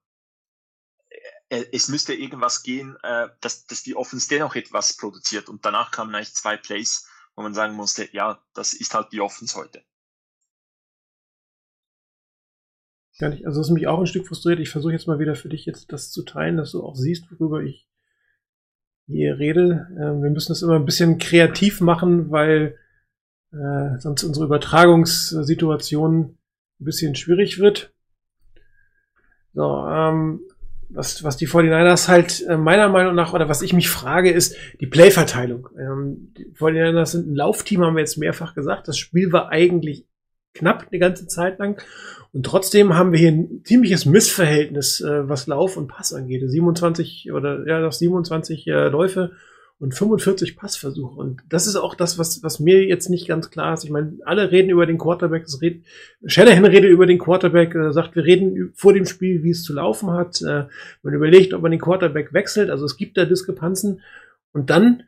[1.49, 5.49] äh, es müsste irgendwas gehen, äh, dass, dass die Offense dennoch etwas produziert.
[5.49, 9.21] Und danach kamen eigentlich zwei Plays, wo man sagen musste, ja, das ist halt die
[9.21, 9.85] Offense heute.
[13.19, 13.47] Gar nicht.
[13.47, 14.61] Also ist mich auch ein Stück frustriert.
[14.61, 17.31] Ich versuche jetzt mal wieder für dich jetzt das zu teilen, dass du auch siehst,
[17.33, 17.89] worüber ich
[19.09, 19.89] hier rede.
[19.97, 22.77] Äh, wir müssen das immer ein bisschen kreativ machen, weil
[23.53, 26.21] äh, sonst unsere Übertragungssituation
[26.81, 27.93] ein bisschen schwierig wird.
[29.55, 30.41] So, ähm,
[30.91, 34.57] was, was die 49ers halt äh, meiner Meinung nach, oder was ich mich frage, ist
[34.81, 35.69] die Playverteilung.
[35.79, 38.89] Ähm, die 49ers sind ein Laufteam, haben wir jetzt mehrfach gesagt.
[38.89, 40.07] Das Spiel war eigentlich
[40.59, 41.81] knapp eine ganze Zeit lang.
[42.33, 46.43] Und trotzdem haben wir hier ein ziemliches Missverhältnis, äh, was Lauf und Pass angeht.
[46.45, 49.33] 27 oder ja, doch 27 äh, Läufe
[49.81, 51.15] und 45 Passversuche.
[51.15, 53.85] Und das ist auch das, was, was mir jetzt nicht ganz klar ist.
[53.85, 55.45] Ich meine, alle reden über den Quarterback.
[55.45, 55.85] Es redet,
[56.27, 59.73] Shanahan redet über den Quarterback, äh, sagt, wir reden vor dem Spiel, wie es zu
[59.73, 60.43] laufen hat.
[60.43, 60.65] Äh,
[61.03, 62.71] man überlegt, ob man den Quarterback wechselt.
[62.71, 64.01] Also es gibt da Diskrepanzen.
[64.53, 65.05] Und dann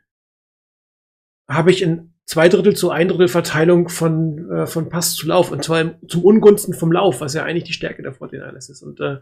[1.49, 5.51] habe ich in zwei Drittel zu ein Drittel Verteilung von, äh, von Pass zu Lauf.
[5.51, 8.83] Und zwar zum Ungunsten vom Lauf, was ja eigentlich die Stärke der 49ers ist.
[8.83, 9.17] Und äh,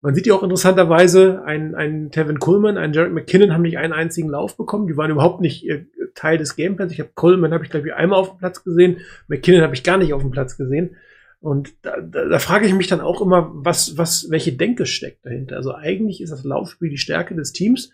[0.00, 3.92] man sieht ja auch interessanterweise, ein, ein Tevin Coleman, ein Jared McKinnon haben nicht einen
[3.92, 4.88] einzigen Lauf bekommen.
[4.88, 6.92] Die waren überhaupt nicht äh, Teil des Gameplans.
[6.92, 9.84] Ich habe Coleman habe ich glaube ich einmal auf dem Platz gesehen, McKinnon habe ich
[9.84, 10.96] gar nicht auf dem Platz gesehen.
[11.40, 15.26] Und da, da, da frage ich mich dann auch immer, was, was, welche Denke steckt
[15.26, 15.56] dahinter.
[15.56, 17.90] Also eigentlich ist das Laufspiel die Stärke des Teams.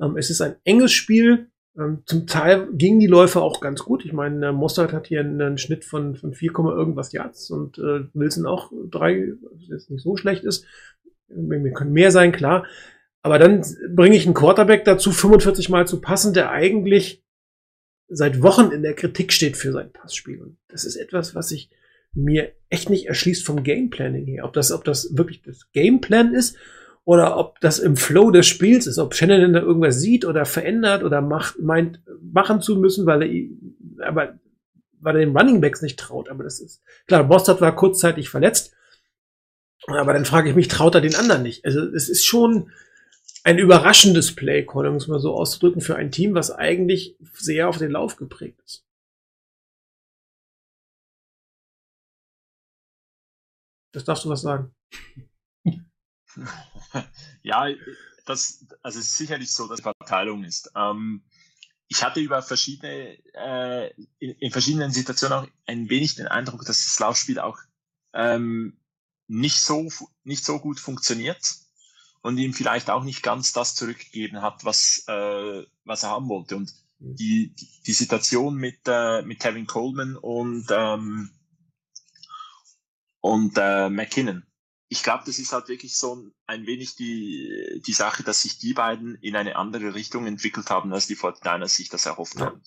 [0.00, 1.48] Ähm, es ist ein enges Spiel.
[1.78, 4.04] Ähm, zum Teil gingen die Läufe auch ganz gut.
[4.04, 7.78] Ich meine, äh, Mossad hat hier einen, einen, Schnitt von, von 4, irgendwas Yards und
[7.78, 10.66] äh, Wilson auch drei, was jetzt nicht so schlecht ist.
[11.28, 12.66] Wir können mehr sein, klar.
[13.22, 17.24] Aber dann bringe ich einen Quarterback dazu, 45 Mal zu passen, der eigentlich
[18.08, 20.42] seit Wochen in der Kritik steht für sein Passspiel.
[20.42, 21.70] Und das ist etwas, was sich
[22.12, 24.44] mir echt nicht erschließt vom Gameplanning her.
[24.44, 26.58] Ob das, ob das wirklich das Gameplan ist
[27.04, 31.02] oder ob das im Flow des Spiels ist, ob Shannon da irgendwas sieht oder verändert
[31.02, 34.38] oder macht, meint, machen zu müssen, weil er, aber,
[35.00, 36.28] weil er den Running Backs nicht traut.
[36.28, 38.74] Aber das ist, klar, Bostad war kurzzeitig verletzt.
[39.86, 41.64] Aber dann frage ich mich, traut er den anderen nicht?
[41.64, 42.70] Also, es ist schon
[43.42, 47.78] ein überraschendes Play, um es mal so auszudrücken, für ein Team, was eigentlich sehr auf
[47.78, 48.84] den Lauf geprägt ist.
[53.92, 54.72] Das darfst du was sagen.
[57.42, 57.66] ja,
[58.24, 60.70] das, also es ist sicherlich so, dass Verteilung ist.
[60.76, 61.22] Ähm,
[61.88, 66.84] ich hatte über verschiedene, äh, in, in, verschiedenen Situationen auch ein wenig den Eindruck, dass
[66.84, 67.58] das Laufspiel auch
[68.14, 68.78] ähm,
[69.28, 69.88] nicht so,
[70.24, 71.56] nicht so gut funktioniert
[72.22, 76.56] und ihm vielleicht auch nicht ganz das zurückgegeben hat, was, äh, was er haben wollte.
[76.56, 81.30] Und die, die, die Situation mit, äh, mit Kevin Coleman und, ähm,
[83.20, 84.46] und äh, McKinnon
[84.92, 88.74] ich glaube, das ist halt wirklich so ein wenig die, die Sache, dass sich die
[88.74, 92.46] beiden in eine andere Richtung entwickelt haben, als die 49ers sich das erhofft ja.
[92.46, 92.62] haben.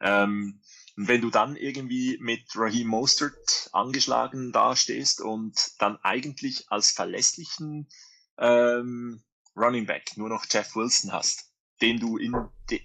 [0.00, 0.60] Ähm,
[0.98, 7.88] und wenn du dann irgendwie mit Raheem Mostert angeschlagen dastehst und dann eigentlich als verlässlichen
[8.36, 9.24] ähm,
[9.56, 12.34] Running Back nur noch Jeff Wilson hast, dem du in,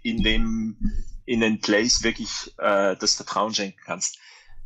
[0.01, 0.77] in dem
[1.25, 4.17] in den Plays wirklich äh, das Vertrauen schenken kannst,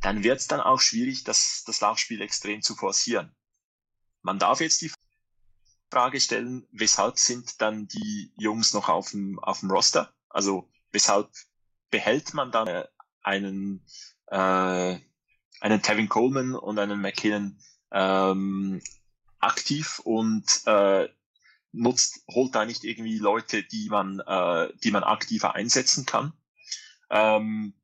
[0.01, 3.35] dann wird es dann auch schwierig, das, das Laufspiel extrem zu forcieren.
[4.25, 4.91] Man darf jetzt die
[5.91, 10.11] Frage stellen, weshalb sind dann die Jungs noch auf dem, auf dem Roster?
[10.29, 11.29] Also weshalb
[11.91, 12.85] behält man dann
[13.21, 13.85] einen,
[14.25, 14.97] äh,
[15.61, 17.59] einen Kevin Coleman und einen McKinnon
[17.91, 18.81] ähm,
[19.37, 21.07] aktiv und äh,
[21.71, 26.33] nutzt, holt da nicht irgendwie Leute, die man, äh, die man aktiver einsetzen kann.
[27.11, 27.75] Ähm,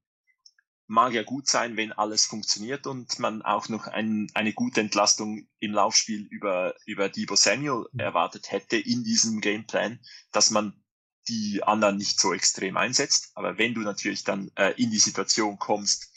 [0.92, 5.48] mag ja gut sein, wenn alles funktioniert und man auch noch ein, eine gute Entlastung
[5.60, 8.00] im Laufspiel über, über Debo Samuel mhm.
[8.02, 10.02] erwartet hätte in diesem Gameplan,
[10.34, 10.84] dass man
[11.30, 13.32] die anderen nicht so extrem einsetzt.
[13.36, 16.12] Aber wenn du natürlich dann äh, in die Situation kommst,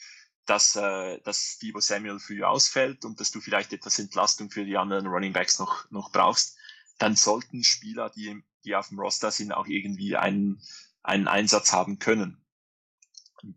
[0.44, 4.76] dass, äh, dass Debo Samuel früh ausfällt und dass du vielleicht etwas Entlastung für die
[4.76, 6.58] anderen Running Backs noch, noch brauchst,
[6.98, 10.60] dann sollten Spieler, die, die auf dem Roster sind, auch irgendwie einen,
[11.04, 12.44] einen Einsatz haben können.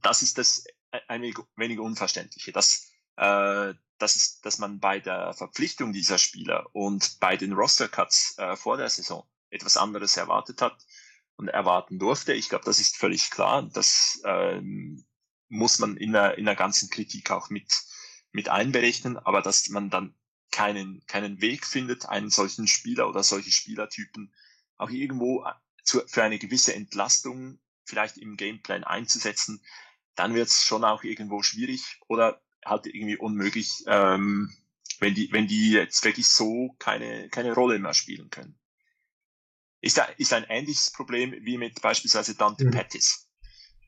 [0.04, 5.34] das ist das ein wenig, wenig Unverständliche, dass, äh, dass, es, dass man bei der
[5.34, 10.86] Verpflichtung dieser Spieler und bei den Roster-Cuts äh, vor der Saison etwas anderes erwartet hat
[11.36, 12.34] und erwarten durfte.
[12.34, 13.64] Ich glaube, das ist völlig klar.
[13.64, 15.06] Das ähm,
[15.50, 17.72] muss man in der, in der ganzen Kritik auch mit,
[18.32, 20.16] mit einberechnen, aber dass man dann
[20.52, 24.34] keinen, keinen Weg findet, einen solchen Spieler oder solche Spielertypen
[24.78, 29.62] auch irgendwo äh, zu, für eine gewisse Entlastung vielleicht im Gameplan einzusetzen,
[30.18, 34.52] dann wird es schon auch irgendwo schwierig oder halt irgendwie unmöglich, ähm,
[35.00, 38.60] wenn die, wenn die jetzt wirklich so keine, keine Rolle mehr spielen können.
[39.80, 42.72] Ist, da, ist ein ähnliches Problem wie mit beispielsweise Dante mhm.
[42.72, 43.28] Pettis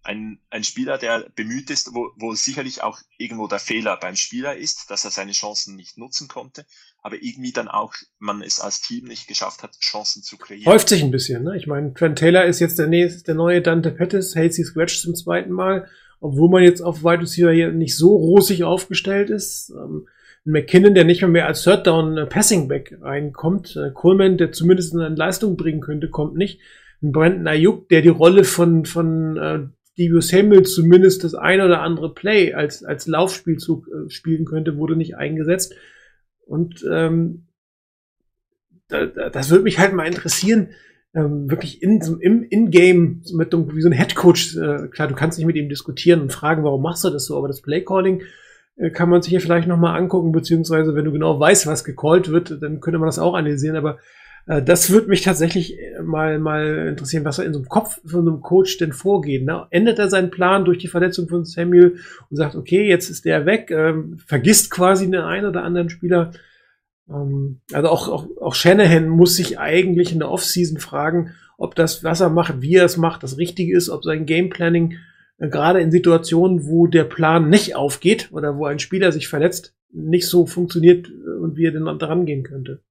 [0.04, 4.56] ein, ein Spieler, der bemüht ist, wo, wo sicherlich auch irgendwo der Fehler beim Spieler
[4.56, 6.66] ist, dass er seine Chancen nicht nutzen konnte,
[7.02, 10.72] aber irgendwie dann auch man es als Team nicht geschafft hat, Chancen zu kreieren.
[10.72, 11.58] Häuft sich ein bisschen, ne?
[11.58, 15.16] Ich meine, Trent Taylor ist jetzt der, nächste, der neue Dante Pettis, Halsey Scratch zum
[15.16, 19.72] zweiten Mal, obwohl man jetzt auf Wide Receiver hier nicht so rosig aufgestellt ist.
[19.72, 20.08] Ähm,
[20.46, 23.76] McKinnon, der nicht mehr, mehr als Third Down äh, Passing Back reinkommt.
[23.76, 26.60] Äh, Coleman, der zumindest eine Leistung bringen könnte, kommt nicht.
[27.02, 29.60] Brandon Ayuk, der die Rolle von, von äh,
[29.98, 34.96] Debo Samuel zumindest das ein oder andere Play als, als Laufspielzug äh, spielen könnte, wurde
[34.96, 35.76] nicht eingesetzt.
[36.46, 37.46] Und ähm,
[38.88, 40.70] da, da, das würde mich halt mal interessieren,
[41.14, 45.48] ähm, wirklich in, im In-Game mit wie so ein Headcoach, äh, klar, du kannst nicht
[45.48, 48.22] mit ihm diskutieren und fragen, warum machst du das so, aber das Playcalling
[48.78, 52.30] äh, kann man sich hier vielleicht nochmal angucken, beziehungsweise wenn du genau weißt, was gecallt
[52.30, 53.98] wird, dann könnte man das auch analysieren, aber
[54.50, 58.02] äh, das würde mich tatsächlich äh, mal, mal interessieren, was er in so einem Kopf
[58.06, 59.46] von so einem Coach denn vorgeht.
[59.46, 59.66] Ne?
[59.70, 61.98] Ändert er seinen Plan durch die Verletzung von Samuel
[62.30, 66.32] und sagt, okay, jetzt ist der weg, ähm, vergisst quasi den einen oder anderen Spieler.
[67.10, 72.04] Ähm, also auch, auch, auch Shanahan muss sich eigentlich in der Offseason fragen, ob das,
[72.04, 74.98] was er macht, wie er es macht, das Richtige ist, ob sein Gameplanning
[75.38, 79.76] äh, gerade in Situationen, wo der Plan nicht aufgeht oder wo ein Spieler sich verletzt,
[79.92, 82.84] nicht so funktioniert äh, und wie er denn dran gehen könnte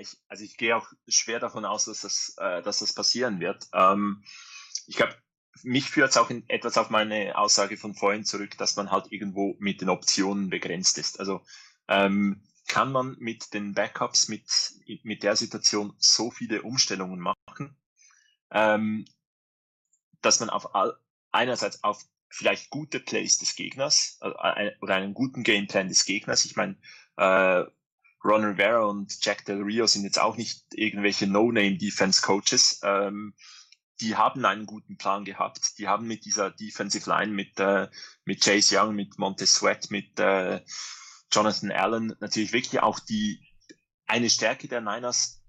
[0.00, 3.66] ich, also ich gehe auch schwer davon aus, dass das, äh, dass das passieren wird.
[3.72, 4.22] Ähm,
[4.86, 5.14] ich glaube,
[5.62, 9.10] mich führt es auch in etwas auf meine Aussage von vorhin zurück, dass man halt
[9.10, 11.18] irgendwo mit den Optionen begrenzt ist.
[11.18, 11.40] Also
[11.88, 14.44] ähm, kann man mit den Backups, mit,
[15.02, 17.76] mit der Situation so viele Umstellungen machen,
[18.50, 19.04] ähm,
[20.20, 20.96] dass man auf all,
[21.32, 26.44] einerseits auf vielleicht gute Plays des Gegners äh, oder einen guten Gameplan des Gegners.
[26.44, 26.76] Ich meine,
[27.16, 27.64] äh,
[28.24, 32.80] Ron Rivera und Jack Del Rio sind jetzt auch nicht irgendwelche No-Name-Defense-Coaches.
[32.82, 33.34] Ähm,
[34.00, 35.78] die haben einen guten Plan gehabt.
[35.78, 37.88] Die haben mit dieser Defensive Line, mit, äh,
[38.24, 40.60] mit Chase Young, mit Montez Sweat, mit äh,
[41.32, 43.40] Jonathan Allen natürlich wirklich auch die
[44.06, 45.42] eine Stärke der Niners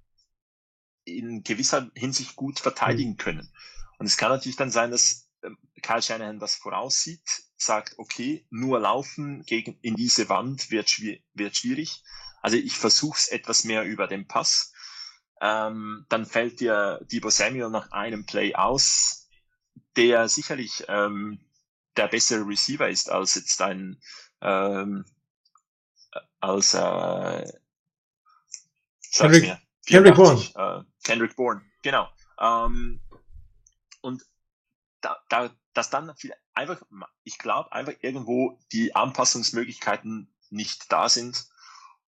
[1.06, 3.18] in gewisser Hinsicht gut verteidigen mhm.
[3.18, 3.54] können.
[3.98, 8.80] Und es kann natürlich dann sein, dass ähm, Kyle Shanahan das voraussieht, sagt, okay, nur
[8.80, 12.04] laufen gegen in diese Wand wird, schwierig, wird schwierig.
[12.42, 14.74] Also ich versuche es etwas mehr über den Pass.
[15.42, 19.30] Ähm, dann fällt dir Debo Samuel nach einem Play aus,
[19.96, 21.40] der sicherlich ähm,
[21.96, 24.00] der bessere Receiver ist als jetzt ein
[24.42, 25.06] ähm,
[26.40, 27.52] als äh,
[29.14, 30.42] Kendrick, mir, Kendrick Bourne.
[30.56, 32.08] Äh, Kendrick Bourne, genau.
[32.40, 33.02] Ähm,
[34.02, 34.26] und
[35.02, 36.14] da, da, dass dann
[36.54, 36.82] einfach,
[37.24, 41.48] ich glaube, einfach irgendwo die Anpassungsmöglichkeiten nicht da sind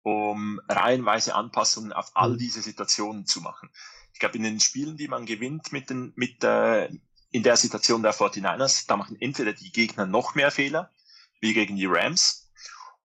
[0.07, 2.37] um reihenweise Anpassungen auf all mhm.
[2.37, 3.69] diese Situationen zu machen.
[4.13, 6.89] Ich glaube, in den Spielen, die man gewinnt mit den, mit äh,
[7.31, 10.89] in der Situation der 49ers, da machen entweder die Gegner noch mehr Fehler,
[11.41, 12.46] wie gegen die Rams,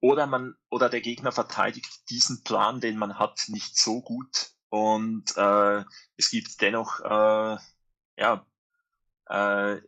[0.02, 5.36] oder man, oder der Gegner verteidigt diesen Plan, den man hat, nicht so gut und
[5.36, 5.84] äh,
[6.16, 7.56] es gibt dennoch, äh,
[8.16, 8.46] ja,
[9.28, 9.80] äh,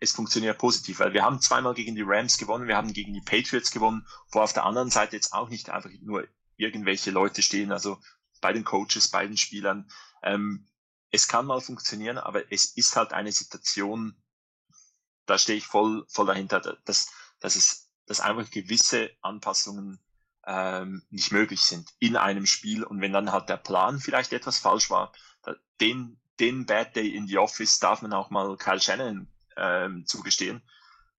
[0.00, 3.20] es funktioniert positiv, weil wir haben zweimal gegen die Rams gewonnen, wir haben gegen die
[3.20, 7.70] Patriots gewonnen, wo auf der anderen Seite jetzt auch nicht einfach nur irgendwelche Leute stehen,
[7.70, 8.00] also
[8.40, 9.88] bei den Coaches, bei den Spielern.
[10.24, 10.66] Ähm,
[11.12, 14.16] es kann mal funktionieren, aber es ist halt eine Situation,
[15.26, 19.98] da stehe ich voll, voll dahinter, dass, dass es, dass einfach gewisse Anpassungen
[20.46, 22.82] ähm, nicht möglich sind in einem Spiel.
[22.84, 25.12] Und wenn dann halt der Plan vielleicht etwas falsch war,
[25.80, 30.62] den, den Bad Day in the Office darf man auch mal Kyle Shannon ähm, zugestehen.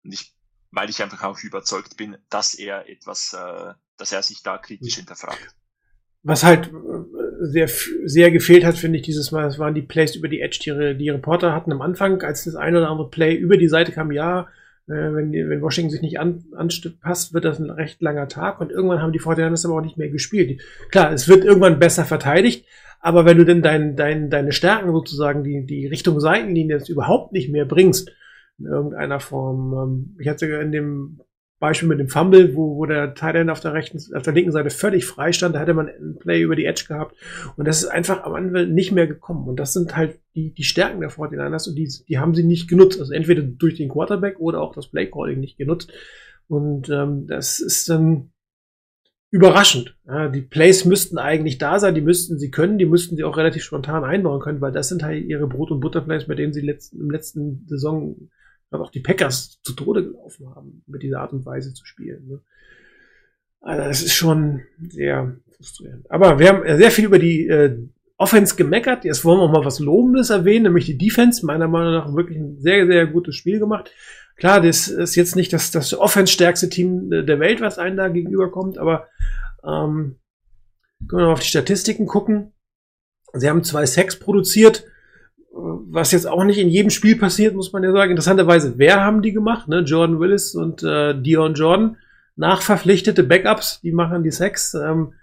[0.03, 0.33] Und ich,
[0.71, 4.95] weil ich einfach auch überzeugt bin, dass er etwas äh, dass er sich da kritisch
[4.95, 5.55] hinterfragt.
[6.23, 6.71] Was halt äh,
[7.41, 7.69] sehr,
[8.05, 10.97] sehr gefehlt hat, finde ich, dieses Mal, das waren die Plays über die Edge, die
[10.97, 14.11] die Reporter hatten am Anfang, als das ein oder andere Play über die Seite kam,
[14.11, 14.47] ja,
[14.87, 18.71] äh, wenn, wenn Washington sich nicht an, anpasst, wird das ein recht langer Tag und
[18.71, 20.61] irgendwann haben die Fortinanders aber auch nicht mehr gespielt.
[20.89, 22.65] Klar, es wird irgendwann besser verteidigt,
[22.99, 27.33] aber wenn du denn dein, dein, deine Stärken sozusagen, die, die Richtung Seitenlinie jetzt überhaupt
[27.33, 28.11] nicht mehr bringst,
[28.59, 29.73] in irgendeiner Form.
[29.73, 31.21] Ähm, ich hatte in dem
[31.63, 34.69] Beispiel mit dem Fumble, wo, wo der Tight auf der rechten, auf der linken Seite
[34.69, 37.15] völlig frei stand, da hätte man einen Play über die Edge gehabt.
[37.55, 39.47] Und das ist einfach am Anfang nicht mehr gekommen.
[39.47, 42.67] Und das sind halt die, die Stärken der 49ers und die, die haben sie nicht
[42.67, 42.99] genutzt.
[42.99, 45.89] Also entweder durch den Quarterback oder auch das Play Calling nicht genutzt.
[46.49, 48.33] Und ähm, das ist dann
[49.31, 49.95] überraschend.
[50.05, 53.37] Ja, die Plays müssten eigentlich da sein, die müssten sie können, die müssten sie auch
[53.37, 56.59] relativ spontan einbauen können, weil das sind halt ihre Brot- und Butterplays, mit denen sie
[56.59, 58.17] letzten, im letzten Saison
[58.81, 62.27] auch die Packers zu Tode gelaufen haben, mit dieser Art und Weise zu spielen.
[62.27, 62.41] Ne?
[63.61, 66.09] Also das ist schon sehr frustrierend.
[66.11, 67.77] Aber wir haben sehr viel über die äh,
[68.17, 69.05] Offense gemeckert.
[69.05, 71.45] Jetzt wollen wir mal was Lobendes erwähnen, nämlich die Defense.
[71.45, 73.91] Meiner Meinung nach wirklich ein sehr, sehr gutes Spiel gemacht.
[74.35, 78.77] Klar, das ist jetzt nicht das, das Offense-stärkste Team der Welt, was einem da gegenüberkommt,
[78.77, 79.07] aber
[79.63, 80.19] ähm,
[81.07, 82.53] können wir mal auf die Statistiken gucken.
[83.33, 84.85] Sie haben zwei Sacks produziert
[85.53, 88.11] was jetzt auch nicht in jedem Spiel passiert, muss man ja sagen.
[88.11, 89.67] Interessanterweise, wer haben die gemacht?
[89.67, 89.79] Ne?
[89.81, 91.97] Jordan Willis und äh, Dion Jordan,
[92.35, 94.73] nachverpflichtete Backups, die machen die Sex.
[94.73, 95.13] Ähm,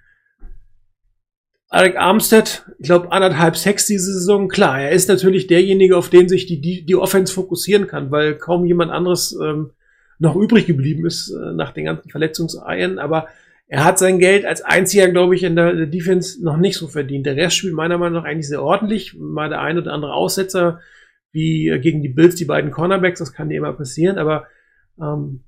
[1.69, 4.49] Alec Armstead, ich glaube anderthalb Sex diese Saison.
[4.49, 8.37] Klar, er ist natürlich derjenige, auf den sich die, die, die Offense fokussieren kann, weil
[8.37, 9.71] kaum jemand anderes ähm,
[10.19, 12.99] noch übrig geblieben ist äh, nach den ganzen Verletzungseiern.
[12.99, 13.29] Aber
[13.73, 17.25] er hat sein Geld als einziger, glaube ich, in der Defense noch nicht so verdient.
[17.25, 19.15] Der Rest spielt meiner Meinung nach eigentlich sehr ordentlich.
[19.17, 20.81] Mal der ein oder andere Aussetzer,
[21.31, 24.49] wie gegen die Bills, die beiden Cornerbacks, das kann dir immer passieren, aber
[25.01, 25.45] ähm,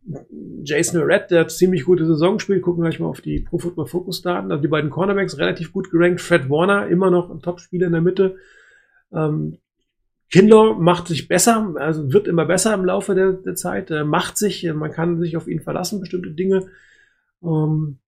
[0.63, 3.87] Jason Red, der ziemlich gute Saison spielt, gucken wir gleich mal auf die Pro Football
[3.87, 4.53] Focus Daten.
[4.53, 6.21] Also die beiden Cornerbacks relativ gut gerankt.
[6.21, 8.37] Fred Warner immer noch ein Top-Spieler in der Mitte.
[9.13, 9.59] Ähm,
[10.31, 14.39] Kindler macht sich besser, also wird immer besser im Laufe der, der Zeit, äh, macht
[14.39, 16.69] sich, man kann sich auf ihn verlassen, bestimmte Dinge.
[17.43, 17.99] Ähm,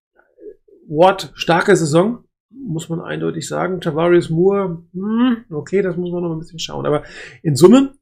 [0.88, 3.80] Watt, starke Saison, muss man eindeutig sagen.
[3.80, 6.86] Tavarius Moore, hm, okay, das muss man noch ein bisschen schauen.
[6.86, 7.02] Aber
[7.42, 7.94] in Summe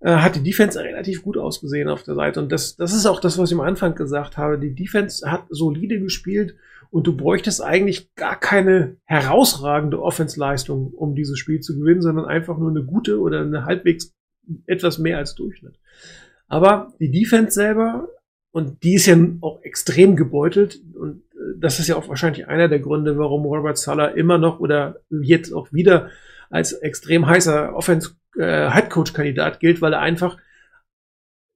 [0.00, 2.40] äh, hat die Defense relativ gut ausgesehen auf der Seite.
[2.40, 4.58] Und das, das ist auch das, was ich am Anfang gesagt habe.
[4.58, 6.56] Die Defense hat solide gespielt
[6.90, 12.58] und du bräuchtest eigentlich gar keine herausragende Offensleistung, um dieses Spiel zu gewinnen, sondern einfach
[12.58, 14.14] nur eine gute oder eine halbwegs
[14.66, 15.78] etwas mehr als Durchschnitt.
[16.48, 18.08] Aber die Defense selber,
[18.50, 21.22] und die ist ja auch extrem gebeutelt und
[21.58, 25.52] das ist ja auch wahrscheinlich einer der Gründe, warum Robert Sala immer noch oder jetzt
[25.52, 26.10] auch wieder
[26.50, 30.36] als extrem heißer Offense äh, Headcoach Kandidat gilt, weil er einfach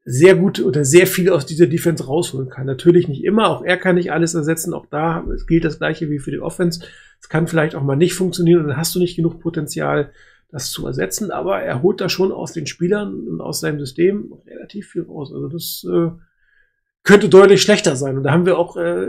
[0.05, 2.67] sehr gut oder sehr viel aus dieser Defense rausholen kann.
[2.67, 6.19] Natürlich nicht immer, auch er kann nicht alles ersetzen, auch da gilt das gleiche wie
[6.19, 6.85] für die Offense.
[7.21, 10.13] Es kann vielleicht auch mal nicht funktionieren und dann hast du nicht genug Potenzial,
[10.51, 14.33] das zu ersetzen, aber er holt da schon aus den Spielern und aus seinem System
[14.47, 15.33] relativ viel raus.
[15.35, 16.11] Also das äh,
[17.03, 18.17] könnte deutlich schlechter sein.
[18.17, 19.07] Und da haben wir auch äh,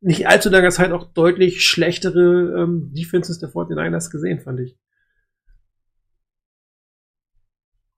[0.00, 4.76] nicht allzu langer Zeit auch deutlich schlechtere ähm, Defenses der 49ers gesehen, fand ich.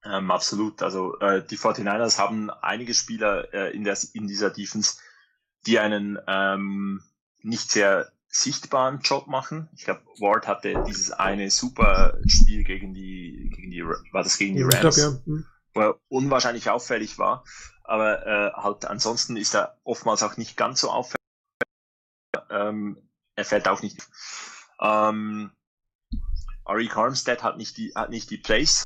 [0.04, 0.82] Ähm, absolut.
[0.82, 4.98] Also äh, die 49ers haben einige Spieler äh, in, der, in dieser Defense,
[5.66, 7.02] die einen ähm,
[7.42, 9.68] nicht sehr sichtbaren Job machen.
[9.74, 14.56] Ich glaube, Ward hatte dieses eine super Spiel gegen die, gegen die war das gegen
[14.56, 15.20] die Rams, glaub, ja.
[15.26, 15.46] hm.
[15.74, 17.44] wo er unwahrscheinlich auffällig war.
[17.84, 21.19] Aber äh, halt ansonsten ist er oftmals auch nicht ganz so auffällig
[22.50, 24.08] ähm, er fällt auch nicht.
[24.80, 25.52] Ähm,
[26.64, 28.84] Ari Armstead hat nicht die, hat nicht die Plays.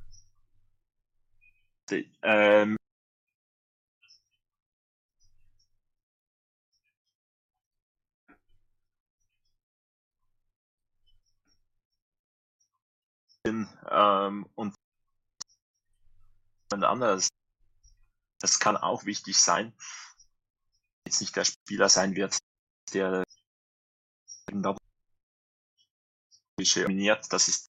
[2.22, 2.76] Ähm,
[13.90, 14.74] ähm, und
[16.72, 17.28] anderes.
[18.40, 19.72] Das kann auch wichtig sein.
[21.06, 22.38] Jetzt nicht der Spieler sein wird,
[22.92, 23.24] der
[26.56, 27.32] dominiert.
[27.32, 27.70] Das ist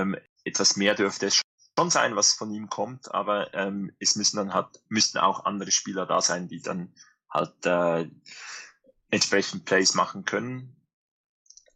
[0.00, 1.42] ähm, etwas mehr dürfte es
[1.78, 5.70] schon sein, was von ihm kommt, aber ähm, es müssen dann halt müssten auch andere
[5.70, 6.92] Spieler da sein, die dann
[7.28, 8.10] halt äh,
[9.10, 10.76] entsprechend Plays machen können.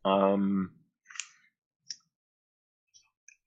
[0.04, 0.70] Ähm,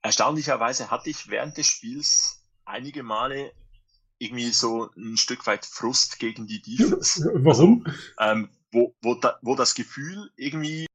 [0.01, 3.53] erstaunlicherweise hatte ich während des Spiels einige Male
[4.19, 7.29] irgendwie so ein Stück weit Frust gegen die Defense.
[7.33, 7.85] Warum?
[8.15, 10.85] Also, ähm, wo, wo, da, wo das Gefühl irgendwie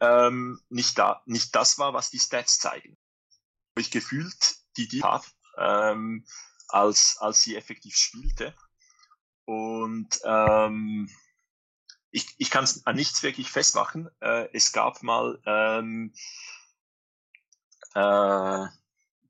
[0.00, 2.96] ähm, nicht, da, nicht das war, was die Stats zeigen.
[3.74, 6.26] Wo ich gefühlt die Defense ähm,
[6.68, 8.54] als, als sie effektiv spielte.
[9.44, 11.08] Und ähm,
[12.10, 14.08] ich, ich kann es an nichts wirklich festmachen.
[14.20, 16.12] Äh, es gab mal ähm,
[17.94, 18.66] äh,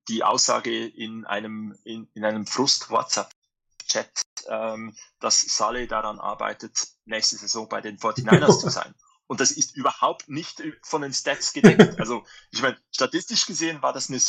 [0.09, 7.68] die Aussage in einem, in, in einem Frust-WhatsApp-Chat, ähm, dass Saleh daran arbeitet, nächste Saison
[7.68, 8.95] bei den 49ers zu sein.
[9.26, 11.99] Und das ist überhaupt nicht von den Stats gedeckt.
[11.99, 14.20] Also, ich meine, statistisch gesehen war das eine,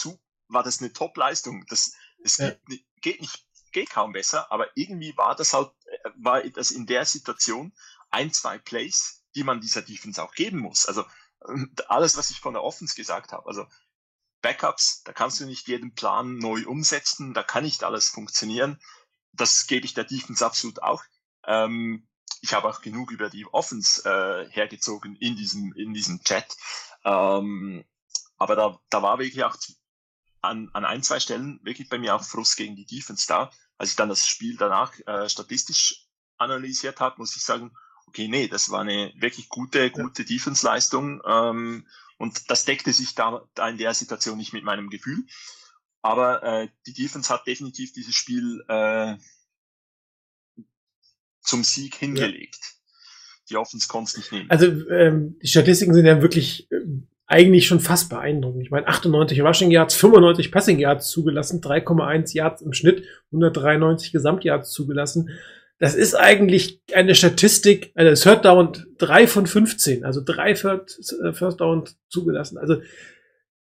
[0.48, 1.66] war das eine Top-Leistung.
[1.70, 1.94] Das,
[2.24, 2.52] Es Ja.
[2.68, 6.86] geht, geht nicht, geht kaum besser, aber irgendwie war das halt, äh, war das in
[6.86, 7.74] der Situation
[8.10, 10.86] ein, zwei Plays, die man dieser Defense auch geben muss.
[10.86, 11.06] Also
[11.48, 13.66] ähm, alles, was ich von der Offense gesagt habe, also
[14.42, 18.80] Backups, da kannst du nicht jeden Plan neu umsetzen, da kann nicht alles funktionieren.
[19.34, 21.04] Das gebe ich der Defense absolut auch.
[21.46, 22.08] Ähm,
[22.42, 26.58] ich habe auch genug über die Offense äh, hergezogen in diesem, in diesem Chat.
[27.04, 27.86] Ähm,
[28.38, 29.56] aber da, da war wirklich auch
[30.42, 33.52] an, an ein, zwei Stellen wirklich bei mir auch Frust gegen die Defense da.
[33.78, 36.08] Als ich dann das Spiel danach äh, statistisch
[36.38, 37.72] analysiert habe, muss ich sagen,
[38.08, 41.22] okay, nee, das war eine wirklich gute, gute Defense-Leistung.
[41.26, 45.26] Ähm, und das deckte sich da, da in der Situation nicht mit meinem Gefühl.
[46.02, 49.16] Aber äh, die Defense hat definitiv dieses Spiel äh,
[51.42, 52.60] zum Sieg hingelegt.
[53.50, 54.50] Die Offense konnte es nicht nehmen.
[54.50, 58.64] Also ähm, die Statistiken sind ja wirklich ähm, eigentlich schon fast beeindruckend.
[58.64, 64.72] Ich meine, 98 Rushing Yards, 95 Passing Yards zugelassen, 3,1 Yards im Schnitt, 193 Gesamtyards
[64.72, 65.30] zugelassen.
[65.80, 71.34] Das ist eigentlich eine Statistik, eine Third Down 3 von 15, also drei First, äh,
[71.34, 72.58] First Down zugelassen.
[72.58, 72.82] Also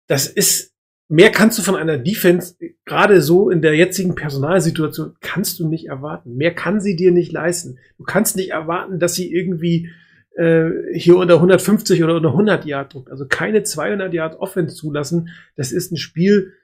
[0.06, 0.73] das ist,
[1.14, 5.86] mehr kannst du von einer Defense, gerade so in der jetzigen Personalsituation, kannst du nicht
[5.86, 6.36] erwarten.
[6.36, 7.78] Mehr kann sie dir nicht leisten.
[7.98, 9.90] Du kannst nicht erwarten, dass sie irgendwie
[10.34, 13.10] äh, hier unter 150 oder unter 100 Yard druckt.
[13.10, 15.28] Also keine 200 Yard Offense zulassen.
[15.54, 16.54] Das ist ein Spiel,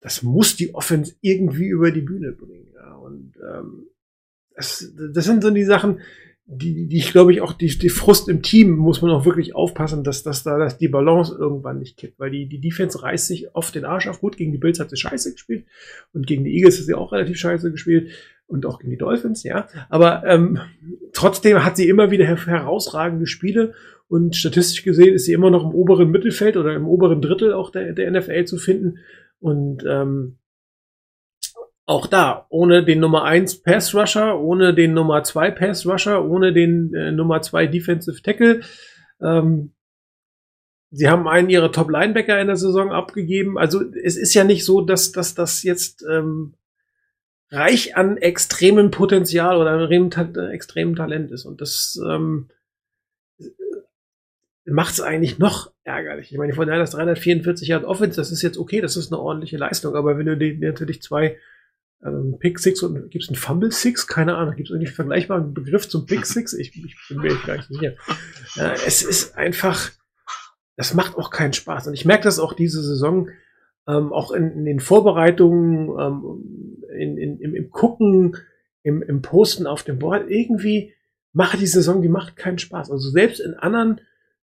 [0.00, 2.72] das muss die Offense irgendwie über die Bühne bringen.
[2.76, 2.94] Ja.
[2.94, 3.88] Und ähm,
[4.54, 6.00] das, das sind so die Sachen,
[6.50, 9.54] die, die ich glaube ich auch, die, die Frust im Team muss man auch wirklich
[9.54, 13.26] aufpassen, dass, dass da dass die Balance irgendwann nicht kippt, weil die, die Defense reißt
[13.26, 14.20] sich oft den Arsch auf.
[14.20, 15.66] Gut, gegen die Bills hat sie scheiße gespielt
[16.14, 18.08] und gegen die Eagles hat sie auch relativ scheiße gespielt
[18.46, 19.68] und auch gegen die Dolphins, ja.
[19.90, 20.58] Aber ähm,
[21.12, 23.74] trotzdem hat sie immer wieder her herausragende Spiele
[24.08, 27.70] und statistisch gesehen ist sie immer noch im oberen Mittelfeld oder im oberen Drittel auch
[27.70, 29.00] der, der NFL zu finden.
[29.38, 30.37] Und ähm,
[31.88, 36.52] auch da, ohne den Nummer 1 Pass Rusher, ohne den Nummer 2 Pass Rusher, ohne
[36.52, 38.60] den äh, Nummer 2 Defensive Tackle.
[39.22, 39.72] Ähm,
[40.90, 43.56] sie haben einen ihrer Top Linebacker in der Saison abgegeben.
[43.56, 46.52] Also es ist ja nicht so, dass, dass das jetzt ähm,
[47.50, 51.46] reich an extremem Potenzial oder extremem, Ta extremem Talent ist.
[51.46, 52.50] Und das ähm,
[54.66, 56.32] macht es eigentlich noch ärgerlich.
[56.32, 59.22] Ich meine, von daher das 344 Yard Offense, das ist jetzt okay, das ist eine
[59.22, 59.96] ordentliche Leistung.
[59.96, 61.38] Aber wenn du dir natürlich zwei
[62.04, 64.06] ähm, Pick Six und gibt es einen Fumble Six?
[64.06, 64.54] Keine Ahnung.
[64.54, 66.52] Gibt es irgendwie einen vergleichbaren Begriff zum Pick Six?
[66.54, 67.94] Ich, ich bin mir gar nicht sicher.
[68.56, 69.90] Äh, es ist einfach,
[70.76, 71.88] das macht auch keinen Spaß.
[71.88, 73.28] Und ich merke das auch diese Saison,
[73.88, 78.36] ähm, auch in, in den Vorbereitungen, ähm, in, in, im, im Gucken,
[78.82, 80.30] im, im Posten auf dem Board.
[80.30, 80.94] Irgendwie
[81.32, 82.90] macht die Saison, die macht keinen Spaß.
[82.90, 84.00] Also selbst in anderen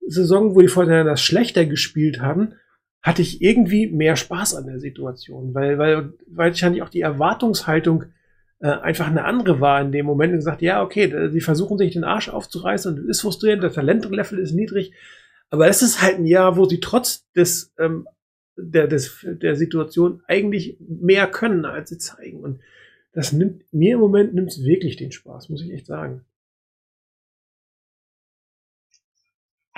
[0.05, 2.53] Saisonen, wo die Vorteile das schlechter gespielt haben,
[3.01, 8.05] hatte ich irgendwie mehr Spaß an der Situation, weil, weil, weil wahrscheinlich auch die Erwartungshaltung
[8.59, 11.93] äh, einfach eine andere war in dem Moment und gesagt, ja, okay, die versuchen sich
[11.93, 14.93] den Arsch aufzureißen und das ist frustrierend, der Talentlevel ist niedrig,
[15.49, 18.07] aber es ist halt ein Jahr, wo sie trotz des, ähm,
[18.57, 22.41] der, des, der Situation eigentlich mehr können, als sie zeigen.
[22.41, 22.59] Und
[23.13, 26.25] das nimmt, mir im Moment nimmt es wirklich den Spaß, muss ich echt sagen.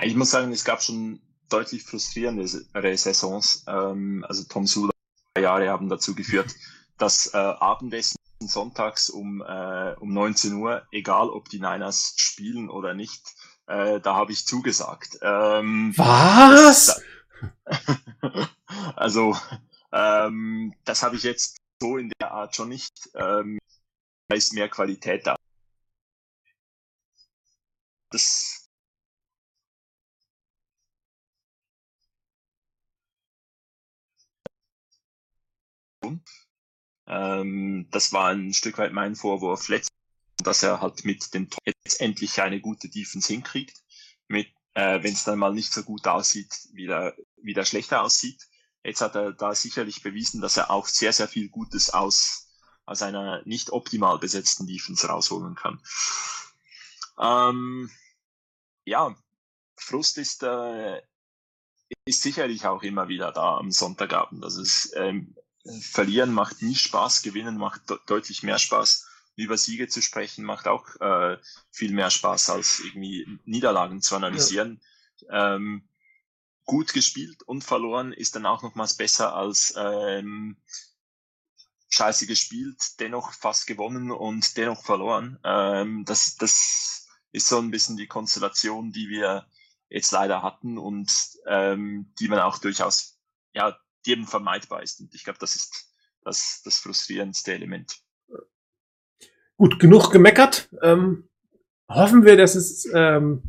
[0.03, 1.22] Ich muss sagen, es gab schon
[1.52, 3.64] deutlich frustrierendere Saisons.
[3.68, 4.91] Ähm, also Tom Sula
[5.38, 6.54] Jahre haben dazu geführt,
[6.97, 12.93] dass äh, Abendessen sonntags um, äh, um 19 Uhr, egal ob die Niners spielen oder
[12.93, 13.34] nicht,
[13.68, 15.20] äh, da habe ich zugesagt.
[15.22, 17.02] Ähm, Was?
[18.95, 19.38] also
[19.91, 22.93] ähm, das habe ich jetzt so in der Art schon nicht.
[23.16, 23.60] Ähm,
[24.28, 25.36] da ist mehr Qualität da.
[28.10, 28.61] Das
[37.08, 39.97] Ähm, das war ein Stück weit mein Vorwurf letztens,
[40.38, 43.82] dass er halt mit den Top jetzt endlich eine gute Defense hinkriegt.
[44.74, 48.47] Äh, wenn es dann mal nicht so gut aussieht, wieder, wieder schlechter aussieht.
[48.84, 52.47] Jetzt hat er da sicherlich bewiesen, dass er auch sehr, sehr viel Gutes aus,
[52.86, 55.82] aus einer nicht optimal besetzten Defense rausholen kann.
[57.20, 57.91] Ähm,
[58.86, 59.16] ja,
[59.76, 61.02] Frust ist, äh,
[62.06, 64.43] ist sicherlich auch immer wieder da am Sonntagabend.
[64.43, 65.36] Also es, ähm,
[65.82, 69.07] Verlieren macht nie Spaß, Gewinnen macht de deutlich mehr Spaß.
[69.36, 71.38] Über Siege zu sprechen macht auch äh,
[71.72, 74.82] viel mehr Spaß, als irgendwie Niederlagen zu analysieren.
[75.22, 75.55] Ja.
[75.55, 75.88] Ähm,
[76.66, 80.57] gut gespielt und verloren ist dann auch nochmals besser als ähm,
[81.89, 85.39] scheiße gespielt, dennoch fast gewonnen und dennoch verloren.
[85.43, 89.47] Ähm, das, das ist so ein bisschen die Konstellation, die wir
[89.89, 91.12] jetzt leider hatten und
[91.45, 93.20] ähm, die man auch durchaus
[93.53, 94.99] ja, die eben vermeidbar ist.
[94.99, 95.93] Und ich glaube, das ist
[96.24, 98.02] das, das frustrierendste Element.
[99.58, 100.70] Gut, genug gemeckert.
[100.82, 101.30] Ähm,
[101.88, 103.43] hoffen wir, dass es ähm,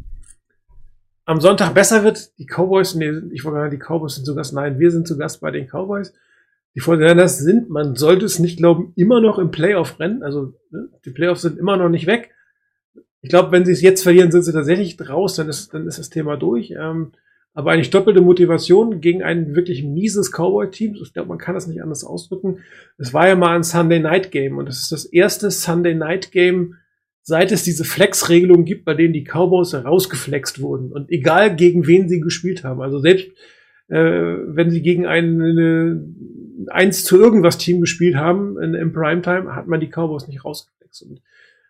[1.24, 2.36] am Sonntag besser wird.
[2.38, 4.52] Die Cowboys, nee, ich wollte gerade die Cowboys sind zu Gast.
[4.52, 6.12] Nein, wir sind zu Gast bei den Cowboys.
[6.74, 10.22] Die Fortinanders sind, man sollte es nicht glauben, immer noch im Playoff-Rennen.
[10.22, 12.34] Also ne, die Playoffs sind immer noch nicht weg.
[13.20, 15.98] Ich glaube, wenn sie es jetzt verlieren, sind sie tatsächlich raus, dann ist, dann ist
[15.98, 16.72] das Thema durch.
[16.72, 17.12] Ähm,
[17.54, 20.96] aber eigentlich doppelte Motivation gegen ein wirklich mieses Cowboy-Team.
[21.02, 22.60] Ich glaube, man kann das nicht anders ausdrücken.
[22.98, 26.32] Es war ja mal ein Sunday Night Game und das ist das erste Sunday Night
[26.32, 26.76] Game,
[27.22, 30.92] seit es diese Flex-Regelung gibt, bei denen die Cowboys rausgeflext wurden.
[30.92, 32.80] Und egal gegen wen sie gespielt haben.
[32.80, 33.30] Also selbst
[33.88, 39.66] äh, wenn sie gegen ein eins zu irgendwas Team gespielt haben in, im Primetime, hat
[39.66, 41.02] man die Cowboys nicht rausgeflext.
[41.02, 41.20] Und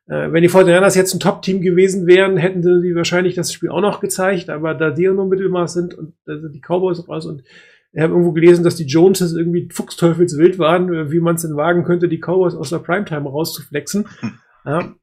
[0.06, 4.00] wenn die Fortinanders jetzt ein Top-Team gewesen wären, hätten sie wahrscheinlich das Spiel auch noch
[4.00, 7.44] gezeigt, aber da die nur Mittelmaß sind und da sind die Cowboys raus und
[7.92, 11.56] ich habe irgendwo gelesen, dass die Joneses irgendwie fuchsteufelswild waren, äh, wie man es denn
[11.56, 14.08] wagen könnte, die Cowboys aus der Primetime rauszuflexen.
[14.64, 14.94] Ja.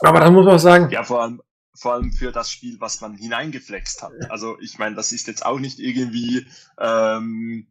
[0.00, 1.40] Aber da muss man auch sagen, Ja, vor allem,
[1.74, 4.12] vor allem für das Spiel, was man hineingeflext hat.
[4.28, 6.46] Also ich meine, das ist jetzt auch nicht irgendwie
[6.78, 7.68] ähm,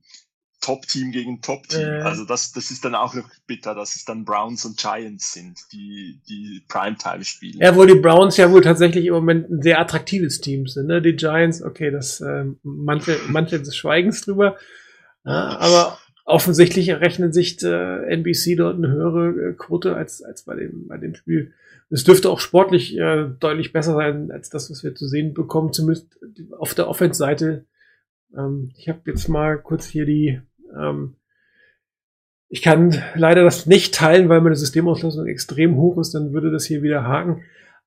[0.63, 1.81] Top-Team gegen Top-Team.
[1.81, 2.01] Äh.
[2.01, 5.59] Also das, das ist dann auch noch bitter, dass es dann Browns und Giants sind,
[5.73, 7.59] die, die Primetime spielen.
[7.59, 10.87] Ja, wo die Browns ja wohl tatsächlich im Moment ein sehr attraktives Team sind.
[10.87, 11.01] Ne?
[11.01, 14.57] Die Giants, okay, das ähm, manche, manche des Schweigens drüber.
[15.25, 20.55] Ja, aber offensichtlich errechnet sich äh, NBC dort eine höhere äh, Quote als, als bei
[20.55, 21.53] dem, bei dem Spiel.
[21.89, 25.73] Es dürfte auch sportlich äh, deutlich besser sein als das, was wir zu sehen bekommen,
[25.73, 26.17] zumindest
[26.57, 27.65] auf der Offense-Seite.
[28.35, 30.41] Ähm, ich habe jetzt mal kurz hier die
[30.77, 31.15] ähm,
[32.49, 36.65] ich kann leider das nicht teilen, weil meine Systemauslösung extrem hoch ist, dann würde das
[36.65, 37.41] hier wieder haken.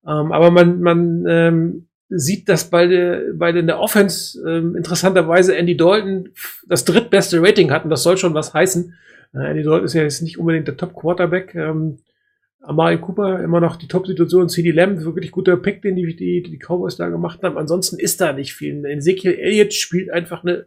[0.05, 4.75] Ähm, aber man, man ähm, sieht, dass bei der, bei der, in der Offense ähm,
[4.75, 6.31] interessanterweise Andy Dalton
[6.67, 8.95] das drittbeste Rating hat und das soll schon was heißen.
[9.35, 11.55] Äh, Andy Dalton ist ja jetzt nicht unbedingt der Top-Quarterback.
[11.55, 11.99] Ähm,
[12.61, 14.49] Amari Cooper immer noch die Top-Situation.
[14.49, 17.57] CD Lamb, wirklich guter Pick, den die, die, die Cowboys da gemacht haben.
[17.57, 18.85] Ansonsten ist da nicht viel.
[18.85, 20.67] Ezekiel Elliott spielt einfach eine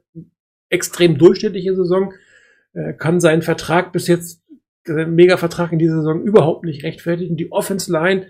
[0.69, 2.13] extrem durchschnittliche Saison,
[2.73, 4.41] äh, kann seinen Vertrag bis jetzt,
[4.83, 7.37] seinen Mega-Vertrag in dieser Saison überhaupt nicht rechtfertigen.
[7.37, 8.27] Die Offense Line,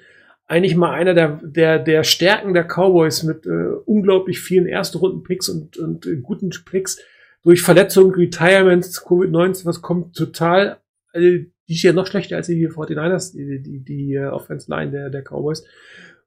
[0.47, 3.49] eigentlich mal einer der, der, der Stärken der Cowboys mit äh,
[3.85, 6.99] unglaublich vielen Erstrunden-Picks und, und äh, guten Picks
[7.43, 10.77] durch Verletzungen, Retirements, Covid-19, was kommt total,
[11.13, 14.91] also die ist ja noch schlechter als die 49ers, die, die, die äh, Offense Line
[14.91, 15.63] der, der Cowboys.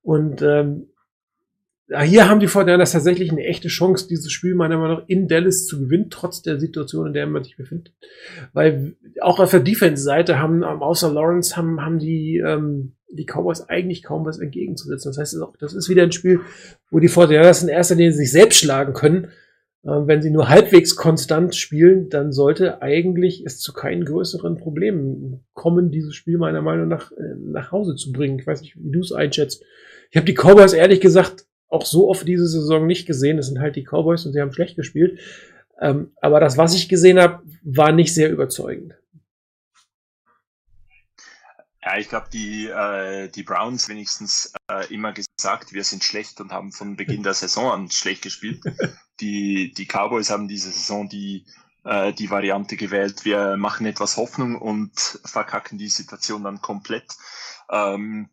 [0.03, 0.89] Und ähm,
[2.01, 5.67] hier haben die Fortinanders tatsächlich eine echte Chance, dieses Spiel meiner Meinung nach in Dallas
[5.67, 7.93] zu gewinnen, trotz der Situation, in der man sich befindet.
[8.53, 13.69] Weil auch auf der Defense-Seite haben, ähm, außer Lawrence, haben, haben die, ähm, die Cowboys
[13.69, 15.11] eigentlich kaum was entgegenzusetzen.
[15.11, 16.41] Das heißt, das ist wieder ein Spiel,
[16.91, 19.29] wo die Fortinanders in erster Linie sich selbst schlagen können.
[19.85, 25.45] Ähm, wenn sie nur halbwegs konstant spielen, dann sollte eigentlich es zu keinen größeren Problemen
[25.55, 28.39] kommen, dieses Spiel meiner Meinung nach äh, nach Hause zu bringen.
[28.39, 29.65] Ich weiß nicht, wie du es einschätzt.
[30.11, 33.39] Ich habe die Cowboys ehrlich gesagt auch so oft diese Saison nicht gesehen.
[33.39, 35.19] Das sind halt die Cowboys und sie haben schlecht gespielt.
[35.81, 38.95] Ähm, aber das, was ich gesehen habe, war nicht sehr überzeugend.
[41.85, 46.53] Ja, ich glaube, die, äh, die Browns wenigstens äh, immer gesagt, wir sind schlecht und
[46.53, 48.63] haben von Beginn der Saison an schlecht gespielt.
[49.21, 51.47] Die, die Cowboys haben diese Saison die,
[51.85, 57.05] äh, die Variante gewählt, wir machen etwas Hoffnung und verkacken die Situation dann komplett.
[57.71, 58.31] Ähm,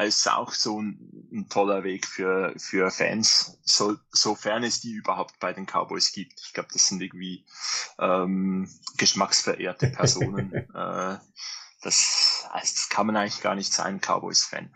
[0.00, 5.38] ist auch so ein, ein toller Weg für, für Fans, so, sofern es die überhaupt
[5.38, 6.40] bei den Cowboys gibt.
[6.40, 7.44] Ich glaube, das sind irgendwie
[7.98, 10.52] ähm, geschmacksverehrte Personen.
[10.74, 11.18] äh,
[11.82, 14.74] das, also das kann man eigentlich gar nicht sein, Cowboys-Fan.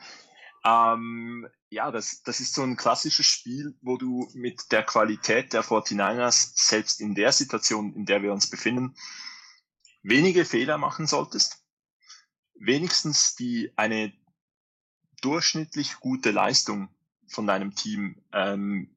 [0.64, 5.64] Ähm, ja, das, das ist so ein klassisches Spiel, wo du mit der Qualität der
[5.64, 8.96] 49ers, selbst in der Situation, in der wir uns befinden,
[10.02, 11.64] wenige Fehler machen solltest.
[12.58, 14.12] Wenigstens die eine
[15.26, 16.88] durchschnittlich gute Leistung
[17.26, 18.88] von deinem Team ähm,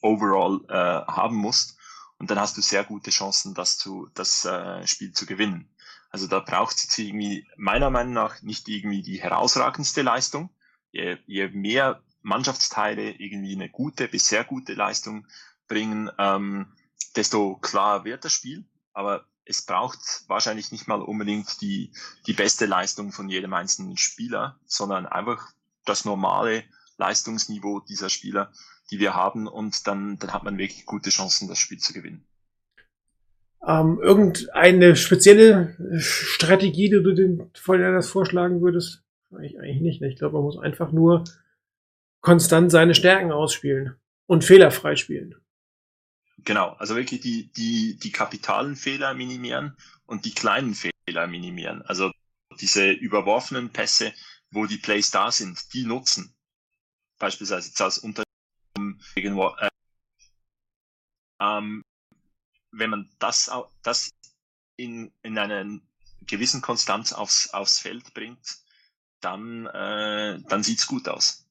[0.00, 1.78] overall äh, haben musst.
[2.18, 5.68] Und dann hast du sehr gute Chancen, das, zu, das äh, Spiel zu gewinnen.
[6.10, 10.50] Also da braucht es irgendwie meiner Meinung nach nicht irgendwie die herausragendste Leistung.
[10.90, 15.26] Je, je mehr Mannschaftsteile irgendwie eine gute bis sehr gute Leistung
[15.68, 16.72] bringen, ähm,
[17.14, 18.64] desto klarer wird das Spiel.
[18.92, 21.92] Aber es braucht wahrscheinlich nicht mal unbedingt die,
[22.26, 25.52] die beste Leistung von jedem einzelnen Spieler, sondern einfach
[25.88, 26.64] das normale
[26.98, 28.52] Leistungsniveau dieser Spieler,
[28.90, 29.46] die wir haben.
[29.46, 32.24] Und dann, dann hat man wirklich gute Chancen, das Spiel zu gewinnen.
[33.66, 39.02] Ähm, irgendeine spezielle Strategie, die du den Fortinanders vorschlagen würdest?
[39.32, 40.00] Eigentlich, eigentlich nicht.
[40.00, 40.08] Ne?
[40.08, 41.24] Ich glaube, man muss einfach nur
[42.20, 45.34] konstant seine Stärken ausspielen und fehlerfrei spielen.
[46.44, 49.76] Genau, also wirklich die, die, die kapitalen Fehler minimieren
[50.06, 51.82] und die kleinen Fehler minimieren.
[51.82, 52.12] Also
[52.60, 54.12] diese überworfenen Pässe,
[54.50, 56.34] wo die Plays da sind, die nutzen.
[57.18, 58.24] Beispielsweise jetzt als Unter
[59.16, 59.68] äh,
[61.40, 61.82] ähm,
[62.72, 63.50] wenn man das,
[63.82, 64.10] das
[64.76, 65.80] in, in einer
[66.26, 68.58] gewissen Konstanz aufs, aufs Feld bringt,
[69.20, 71.46] dann, äh, dann sieht's gut aus.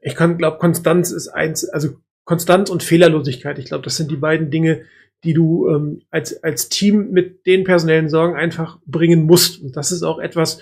[0.00, 3.58] Ich glaube, Konstanz ist eins, also Konstanz und Fehlerlosigkeit.
[3.58, 4.84] Ich glaube, das sind die beiden Dinge,
[5.24, 9.60] die du ähm, als, als Team mit den personellen Sorgen einfach bringen musst.
[9.60, 10.60] Und das ist auch etwas,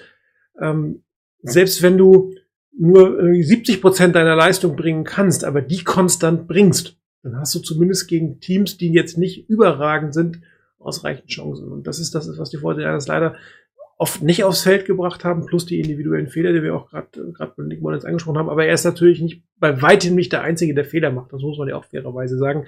[0.60, 1.02] ähm,
[1.42, 2.34] selbst wenn du
[2.78, 8.08] nur 70 Prozent deiner Leistung bringen kannst, aber die konstant bringst, dann hast du zumindest
[8.08, 10.40] gegen Teams, die jetzt nicht überragend sind,
[10.78, 11.70] ausreichend Chancen.
[11.70, 13.36] Und das ist das, was die Fortinanders leider
[13.98, 17.52] oft nicht aufs Feld gebracht haben, plus die individuellen Fehler, die wir auch gerade gerade
[17.58, 18.48] mit Nick Mullins angesprochen haben.
[18.48, 21.34] Aber er ist natürlich nicht bei weitem nicht der Einzige, der Fehler macht.
[21.34, 22.66] Das muss man ja auch fairerweise sagen.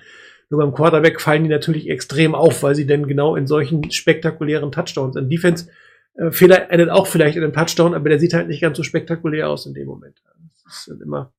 [0.51, 4.73] Nur beim Quarterback fallen die natürlich extrem auf, weil sie denn genau in solchen spektakulären
[4.73, 5.73] Touchdowns in Defense äh,
[6.30, 9.48] Fehler endet auch vielleicht in einem Touchdown, aber der sieht halt nicht ganz so spektakulär
[9.48, 10.22] aus in dem Moment.
[10.64, 11.32] Das ist dann immer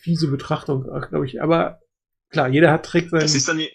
[0.00, 1.42] fiese Betrachtung, glaube ich.
[1.42, 1.80] Aber
[2.30, 3.20] klar, jeder hat Trick sein.
[3.20, 3.70] Das ist dann die,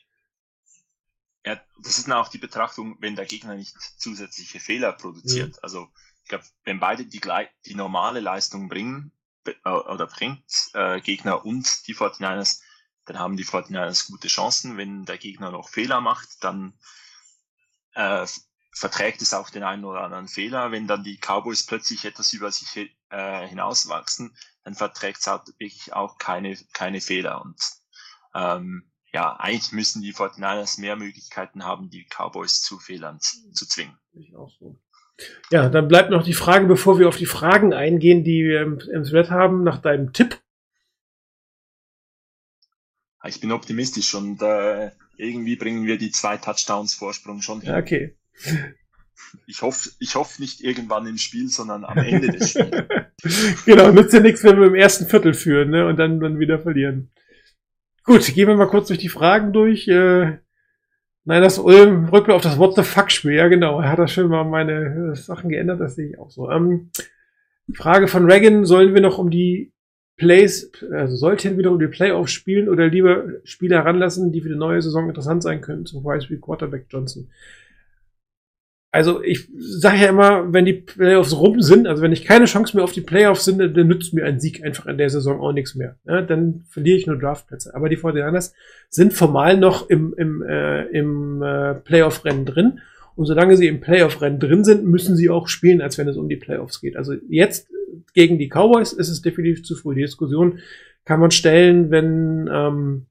[1.46, 5.52] ja, das ist dann auch die Betrachtung, wenn der Gegner nicht zusätzliche Fehler produziert.
[5.52, 5.60] Mhm.
[5.62, 5.88] Also
[6.24, 7.22] ich glaube, wenn beide die,
[7.66, 9.12] die normale Leistung bringen
[9.46, 10.44] äh, oder bringt,
[10.74, 12.62] äh, Gegner und die 49ers,
[13.06, 14.78] dann haben die 49ers gute Chancen.
[14.78, 16.74] Wenn der Gegner noch Fehler macht, dann
[17.94, 18.26] äh,
[18.78, 20.72] verträgt es auch den einen oder anderen Fehler.
[20.72, 25.94] Wenn dann die Cowboys plötzlich etwas über sich äh, hinauswachsen, dann verträgt es halt wirklich
[25.94, 27.42] auch keine, keine Fehler.
[27.42, 27.60] Und
[28.36, 33.98] ähm, ja, eigentlich müssen die 49ers mehr Möglichkeiten haben, die Cowboys zu Fehlern zu zwingen.
[35.50, 38.80] Ja, dann bleibt noch die Frage, bevor wir auf die Fragen eingehen, die wir im,
[38.94, 40.40] im Thread haben, nach deinem Tipp.
[43.26, 47.74] Ich bin optimistisch und äh, irgendwie bringen wir die zwei Touchdowns Vorsprung schon hin.
[47.74, 48.16] Okay.
[49.46, 52.86] Ich hoffe, ich hoffe nicht irgendwann im Spiel, sondern am Ende des Spiels.
[53.66, 56.60] genau, nützt ja nichts, wenn wir im ersten Viertel führen ne, und dann, dann wieder
[56.60, 57.12] verlieren.
[58.04, 59.88] Gut, gehen wir mal kurz durch die Fragen durch.
[59.88, 60.38] Äh,
[61.26, 63.34] nein, das Ulm rückt auf das What the fuck Spiel.
[63.34, 63.82] Ja, genau.
[63.82, 65.82] Er hat da schön mal meine äh, Sachen geändert.
[65.82, 66.50] Das sehe ich auch so.
[66.50, 66.92] Ähm,
[67.74, 68.66] Frage von Reagan.
[68.66, 69.74] Sollen wir noch um die
[70.18, 74.56] Plays, also sollten wieder um die Playoffs spielen oder lieber Spieler ranlassen, die für die
[74.56, 77.30] neue Saison interessant sein können, zum Beispiel Quarterback Johnson?
[78.98, 82.76] Also ich sage ja immer, wenn die Playoffs rum sind, also wenn ich keine Chance
[82.76, 85.52] mehr auf die Playoffs sind, dann nützt mir ein Sieg einfach in der Saison auch
[85.52, 85.98] nichts mehr.
[86.08, 87.76] Ja, dann verliere ich nur Draftplätze.
[87.76, 88.54] Aber die 49ers
[88.90, 92.80] sind formal noch im, im, äh, im äh, Playoff-Rennen drin.
[93.16, 96.28] Und solange sie im Playoff-Rennen drin sind, müssen sie auch spielen, als wenn es um
[96.28, 96.98] die Playoffs geht.
[96.98, 97.68] Also jetzt
[98.16, 99.94] gegen die Cowboys ist es definitiv zu früh.
[99.94, 100.58] Die Diskussion
[101.06, 103.06] kann man stellen, wenn ähm,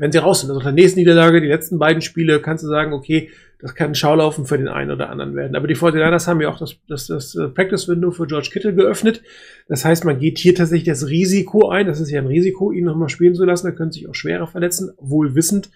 [0.00, 0.48] wenn sie raus sind.
[0.48, 3.28] Also nach der nächsten Niederlage, die letzten beiden Spiele, kannst du sagen, okay,
[3.58, 5.54] das kann ein Schaulaufen für den einen oder anderen werden.
[5.54, 9.22] Aber die 49ers haben ja auch das, das, das äh, Practice-Window für George Kittle geöffnet.
[9.68, 11.86] Das heißt, man geht hier tatsächlich das Risiko ein.
[11.86, 13.66] Das ist ja ein Risiko, ihn nochmal spielen zu lassen.
[13.66, 15.70] Er könnte sich auch schwerer verletzen, wohl wissend,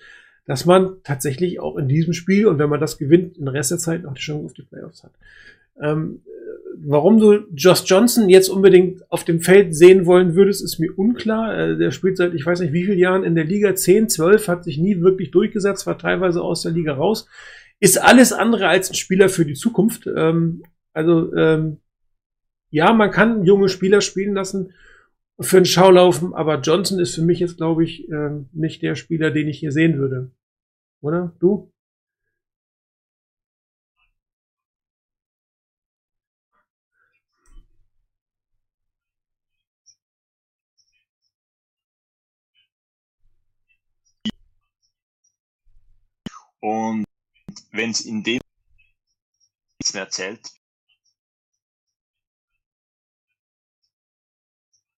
[0.46, 3.72] dass man tatsächlich auch in diesem Spiel und wenn man das gewinnt, in der Rest
[3.72, 5.12] der Zeit noch die Chance auf die Playoffs hat.
[5.82, 6.22] Ähm,
[6.86, 11.56] warum du Josh Johnson jetzt unbedingt auf dem Feld sehen wollen würdest, ist mir unklar.
[11.56, 14.48] Äh, der spielt seit ich weiß nicht wie vielen Jahren in der Liga 10, 12,
[14.48, 17.26] hat sich nie wirklich durchgesetzt, war teilweise aus der Liga raus.
[17.80, 20.06] Ist alles andere als ein Spieler für die Zukunft.
[20.06, 20.62] Ähm,
[20.92, 21.78] also ähm,
[22.70, 24.72] ja, man kann junge Spieler spielen lassen
[25.40, 29.30] für einen Schaulaufen, aber Johnson ist für mich jetzt, glaube ich, ähm, nicht der Spieler,
[29.30, 30.30] den ich hier sehen würde.
[31.00, 31.34] Oder?
[31.40, 31.73] Du?
[46.64, 47.04] Und
[47.72, 48.40] wenn es in dem
[49.78, 50.50] nichts mehr zählt,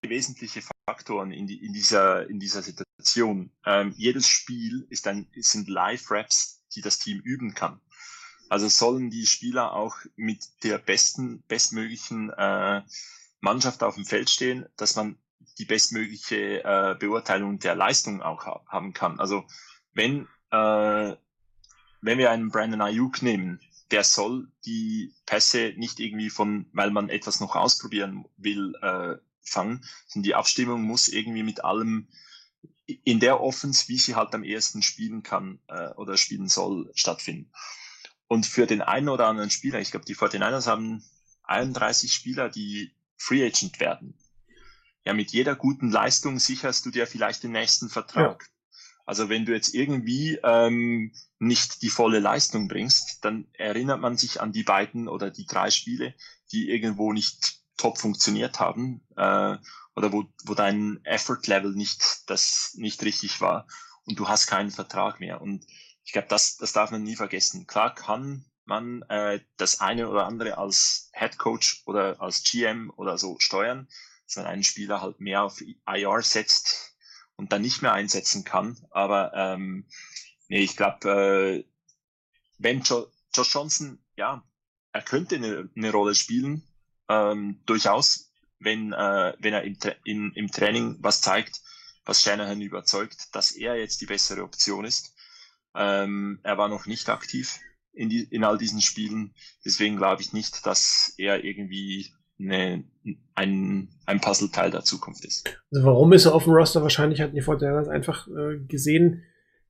[0.02, 3.50] wesentliche Faktoren in, die, in, dieser, in dieser Situation.
[3.64, 7.80] Ähm, jedes Spiel ist ein, sind Live-Raps, die das Team üben kann.
[8.48, 12.82] Also sollen die Spieler auch mit der besten, bestmöglichen äh,
[13.40, 15.18] Mannschaft auf dem Feld stehen, dass man
[15.58, 19.18] die bestmögliche äh, Beurteilung der Leistung auch ha haben kann.
[19.18, 19.44] Also
[19.94, 21.16] wenn äh,
[22.06, 27.08] wenn wir einen Brandon Ayuk nehmen, der soll die Pässe nicht irgendwie von, weil man
[27.08, 32.08] etwas noch ausprobieren will, äh, fangen, sondern die Abstimmung muss irgendwie mit allem
[32.86, 37.50] in der Offense, wie sie halt am ersten spielen kann äh, oder spielen soll, stattfinden.
[38.28, 41.04] Und für den einen oder anderen Spieler, ich glaube, die 49ers haben
[41.44, 44.14] 31 Spieler, die Free Agent werden.
[45.04, 48.48] Ja, mit jeder guten Leistung sicherst du dir vielleicht den nächsten Vertrag.
[49.06, 54.40] Also wenn du jetzt irgendwie ähm, nicht die volle Leistung bringst, dann erinnert man sich
[54.40, 56.14] an die beiden oder die drei Spiele,
[56.50, 59.56] die irgendwo nicht top funktioniert haben äh,
[59.94, 63.68] oder wo, wo dein Effort-Level nicht das nicht richtig war
[64.06, 65.40] und du hast keinen Vertrag mehr.
[65.40, 65.66] Und
[66.04, 67.66] ich glaube, das, das darf man nie vergessen.
[67.66, 73.18] Klar kann man äh, das eine oder andere als Head Coach oder als GM oder
[73.18, 73.88] so steuern,
[74.26, 76.85] dass man einen Spieler halt mehr auf IR setzt
[77.36, 78.76] und dann nicht mehr einsetzen kann.
[78.90, 79.86] Aber ähm,
[80.48, 81.64] nee, ich glaube, äh,
[82.58, 84.42] wenn jo Josh Johnson, ja,
[84.92, 86.62] er könnte eine, eine Rolle spielen,
[87.08, 91.60] ähm, durchaus, wenn, äh, wenn er im, Tra in, im Training was zeigt,
[92.04, 95.14] was Shanahan überzeugt, dass er jetzt die bessere Option ist.
[95.74, 97.60] Ähm, er war noch nicht aktiv
[97.92, 99.34] in, die, in all diesen Spielen.
[99.64, 102.84] Deswegen glaube ich nicht, dass er irgendwie eine,
[103.34, 105.48] ein, ein Puzzleteil der Zukunft ist.
[105.72, 106.82] Also warum ist er auf dem Roster?
[106.82, 109.22] Wahrscheinlich hatten die Fortinanders einfach äh, gesehen,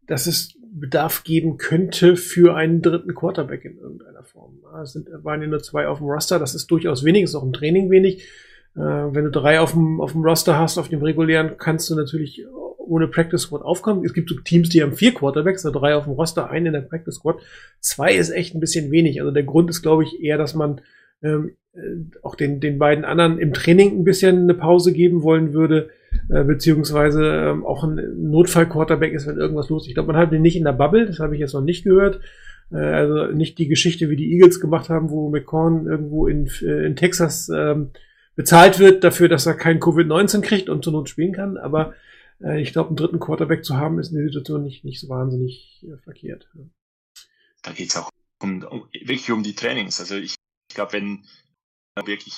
[0.07, 4.59] dass es Bedarf geben könnte für einen dritten Quarterback in irgendeiner Form.
[4.83, 7.43] Es sind, waren ja nur zwei auf dem Roster, das ist durchaus wenig, ist auch
[7.43, 8.23] im Training wenig.
[8.75, 11.95] Äh, wenn du drei auf dem, auf dem Roster hast, auf dem regulären, kannst du
[11.95, 12.45] natürlich
[12.79, 14.05] ohne Practice Squad aufkommen.
[14.05, 16.73] Es gibt so Teams, die haben vier Quarterbacks, also drei auf dem Roster, einen in
[16.73, 17.41] der Practice Squad.
[17.81, 19.21] Zwei ist echt ein bisschen wenig.
[19.21, 20.81] Also der Grund ist, glaube ich, eher, dass man
[21.23, 21.81] ähm, äh,
[22.23, 25.91] auch den, den beiden anderen im Training ein bisschen eine Pause geben wollen würde,
[26.31, 28.01] äh, beziehungsweise ähm, auch ein
[28.31, 29.89] Notfall-Quarterback ist, wenn irgendwas los ist.
[29.89, 31.85] Ich glaube, man hat den nicht in der Bubble, das habe ich jetzt noch nicht
[31.85, 32.21] gehört.
[32.71, 36.87] Äh, also nicht die Geschichte, wie die Eagles gemacht haben, wo McCorn irgendwo in, äh,
[36.87, 37.91] in Texas ähm,
[38.35, 41.57] bezahlt wird dafür, dass er kein Covid-19 kriegt und zur Not spielen kann.
[41.57, 41.95] Aber
[42.43, 45.09] äh, ich glaube, einen dritten Quarterback zu haben, ist in der Situation nicht, nicht so
[45.09, 46.49] wahnsinnig äh, verkehrt.
[47.63, 48.11] Da geht es auch
[48.43, 50.01] um, um, wirklich um die Trainings.
[50.01, 50.36] Also ich
[50.77, 51.27] glaube, wenn
[51.97, 52.37] er wirklich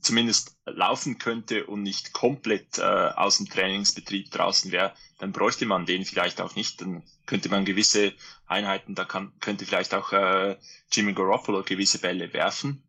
[0.00, 5.86] zumindest laufen könnte und nicht komplett äh, aus dem Trainingsbetrieb draußen wäre, dann bräuchte man
[5.86, 6.80] den vielleicht auch nicht.
[6.80, 8.12] Dann könnte man gewisse
[8.46, 10.56] Einheiten, da kann, könnte vielleicht auch äh,
[10.90, 12.82] Jimmy Garoppolo gewisse Bälle werfen.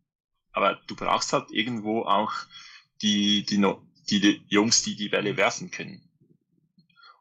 [0.52, 2.32] Aber du brauchst halt irgendwo auch
[3.02, 3.62] die, die,
[4.10, 6.08] die, die Jungs, die die Bälle werfen können.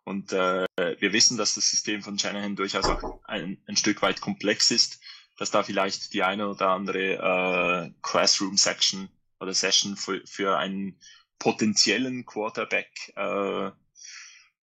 [0.05, 4.21] Und äh, wir wissen, dass das System von Shanahan durchaus auch ein, ein Stück weit
[4.21, 5.01] komplex ist,
[5.41, 9.09] dass da vielleicht die eine oder andere äh, Classroom-Section
[9.41, 11.01] oder Session für, für einen
[11.39, 13.71] potenziellen Quarterback äh,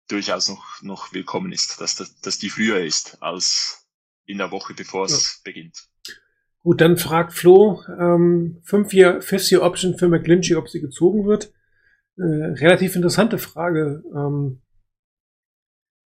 [0.09, 3.87] durchaus noch, noch willkommen ist, dass, dass, dass die früher ist als
[4.25, 5.41] in der Woche, bevor es ja.
[5.45, 5.87] beginnt.
[6.63, 11.25] Gut, dann fragt Flo, ähm, fünf Year, Fifth Year Option für McGlinchey, ob sie gezogen
[11.25, 11.53] wird.
[12.17, 14.03] Äh, relativ interessante Frage.
[14.13, 14.61] Ähm,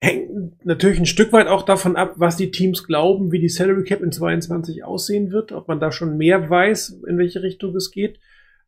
[0.01, 3.85] hängt natürlich ein Stück weit auch davon ab, was die Teams glauben, wie die Salary
[3.85, 7.91] Cap in 22 aussehen wird, ob man da schon mehr weiß, in welche Richtung es
[7.91, 8.19] geht.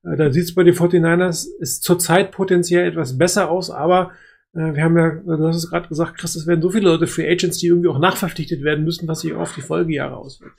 [0.05, 4.13] Äh, da sieht es bei den 49ers ist zurzeit potenziell etwas besser aus, aber
[4.55, 7.07] äh, wir haben ja, du hast es gerade gesagt, Chris, es werden so viele Leute
[7.07, 10.59] Free Agents, die irgendwie auch nachverpflichtet werden müssen, was sich auf die Folgejahre auswirkt.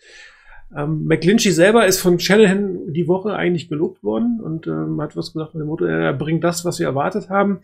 [0.75, 5.33] Ähm, McGlinchey selber ist von Shanahan die Woche eigentlich gelobt worden und ähm, hat was
[5.33, 7.59] gesagt er bringt das, was wir erwartet haben.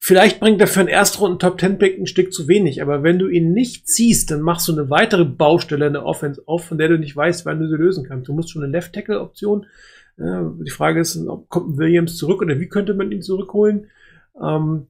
[0.00, 3.18] Vielleicht bringt er für einen Erstrunden Top Ten Pick ein Stück zu wenig, aber wenn
[3.18, 6.78] du ihn nicht ziehst, dann machst du eine weitere Baustelle in der Offense auf, von
[6.78, 8.28] der du nicht weißt, wann du sie lösen kannst.
[8.28, 9.66] Du musst schon eine Left Tackle Option.
[10.16, 13.86] Ja, die Frage ist, ob kommt Williams zurück oder wie könnte man ihn zurückholen?
[14.40, 14.86] Ähm,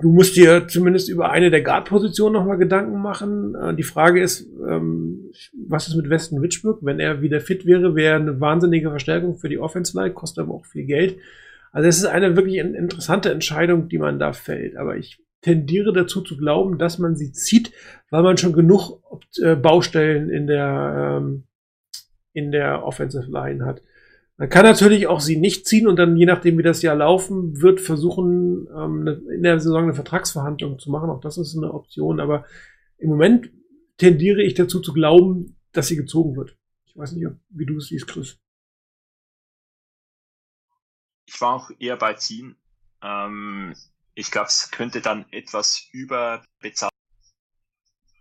[0.00, 3.54] du musst dir zumindest über eine der Guard-Positionen nochmal Gedanken machen.
[3.54, 5.30] Äh, die Frage ist, ähm,
[5.66, 6.78] was ist mit Weston Richburg?
[6.82, 10.66] Wenn er wieder fit wäre, wäre eine wahnsinnige Verstärkung für die Offense-Line, kostet aber auch
[10.66, 11.16] viel Geld.
[11.78, 14.76] Also es ist eine wirklich interessante Entscheidung, die man da fällt.
[14.76, 17.70] Aber ich tendiere dazu zu glauben, dass man sie zieht,
[18.10, 19.00] weil man schon genug
[19.40, 21.44] äh, Baustellen in der, ähm,
[22.32, 23.80] in der Offensive Line hat.
[24.38, 27.62] Man kann natürlich auch sie nicht ziehen und dann, je nachdem wie das Jahr laufen
[27.62, 31.10] wird, versuchen, ähm, in der Saison eine Vertragsverhandlung zu machen.
[31.10, 32.18] Auch das ist eine Option.
[32.18, 32.44] Aber
[32.96, 33.52] im Moment
[33.98, 36.56] tendiere ich dazu zu glauben, dass sie gezogen wird.
[36.86, 38.40] Ich weiß nicht, wie du es siehst, Chris.
[41.28, 42.56] Ich war auch eher bei ziehen.
[43.02, 43.76] Ähm,
[44.14, 46.90] ich glaube, es könnte dann etwas überbezahlt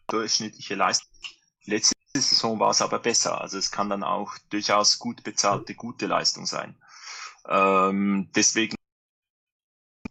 [0.08, 1.10] durchschnittliche Leistung.
[1.64, 3.40] Letzte Saison war es aber besser.
[3.40, 6.76] Also es kann dann auch durchaus gut bezahlte, gute Leistung sein.
[7.48, 8.76] Ähm, deswegen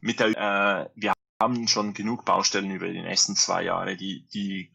[0.00, 4.72] mit der, äh, wir haben schon genug Baustellen über die nächsten zwei Jahre, die, die,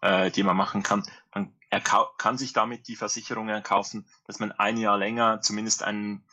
[0.00, 1.04] äh, die man machen kann.
[1.34, 1.52] Man
[2.16, 6.24] kann sich damit die Versicherung erkaufen, dass man ein Jahr länger zumindest einen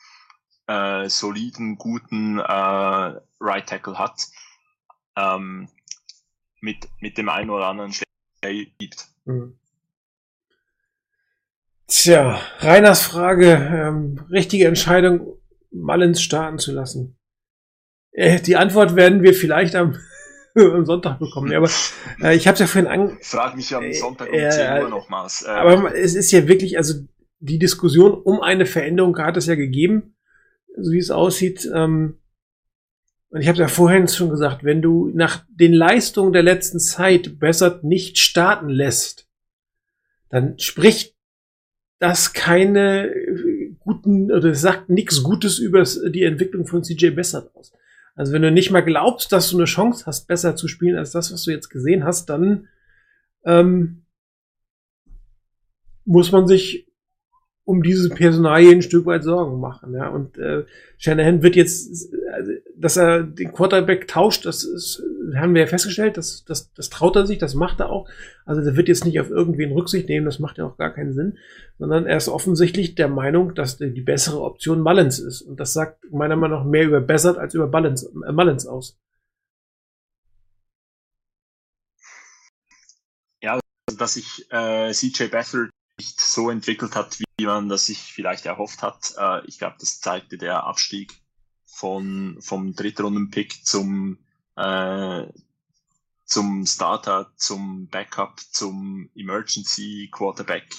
[0.68, 2.43] äh, soliden, guten äh,
[3.39, 4.28] Right Tackle hat,
[5.16, 5.70] ähm,
[6.61, 9.07] mit, mit dem einen oder anderen Schläger gibt.
[9.26, 9.57] Mhm.
[11.88, 15.38] Tja, Reiners Frage, ähm, richtige Entscheidung,
[15.72, 17.18] Mullins starten zu lassen.
[18.11, 19.97] Äh, die Antwort werden wir vielleicht am
[20.55, 21.51] am Sonntag bekommen.
[21.51, 21.70] Ja, aber
[22.22, 23.18] äh, ich habe es ja vorhin an.
[23.22, 25.43] Frag mich am Sonntag um Äh, 10 äh, Uhr nochmals.
[25.43, 26.95] Äh, Aber es ist ja wirklich, also
[27.39, 30.14] die Diskussion um eine Veränderung hat es ja gegeben,
[30.78, 31.69] so wie es aussieht.
[31.73, 32.19] Ähm,
[33.30, 37.39] und ich habe ja vorhin schon gesagt, wenn du nach den Leistungen der letzten Zeit
[37.39, 39.28] Bessert nicht starten lässt,
[40.30, 41.15] dann spricht
[41.99, 47.73] das keine äh, guten oder sagt nichts Gutes über die Entwicklung von CJ Bessert aus.
[48.15, 51.11] Also wenn du nicht mal glaubst, dass du eine Chance hast, besser zu spielen als
[51.11, 52.67] das, was du jetzt gesehen hast, dann
[53.43, 54.05] ähm,
[56.05, 56.88] muss man sich
[57.66, 59.93] um diese Personalie ein Stück weit Sorgen machen.
[59.93, 60.09] Ja?
[60.09, 60.66] Und äh,
[60.97, 65.03] Shanahan wird jetzt, also, dass er den Quarterback tauscht, das ist,
[65.36, 68.07] haben wir ja festgestellt, das, das, das traut er sich, das macht er auch.
[68.45, 71.13] Also der wird jetzt nicht auf irgendwen Rücksicht nehmen, das macht ja auch gar keinen
[71.13, 71.39] Sinn,
[71.80, 75.41] sondern er ist offensichtlich der Meinung, dass die, die bessere Option Mullins ist.
[75.41, 78.97] Und das sagt meiner Meinung nach mehr über Bessert als über Mullins, äh, Mullins aus.
[83.88, 88.45] also, dass sich äh, CJ Beathard nicht so entwickelt hat, wie man das sich vielleicht
[88.45, 89.13] erhofft hat.
[89.17, 91.13] Äh, ich glaube, das zeigte der Abstieg
[91.65, 94.19] von, vom Drittrunden-Pick zum,
[94.55, 95.25] äh,
[96.25, 100.73] zum Starter, zum Backup, zum Emergency Quarterback.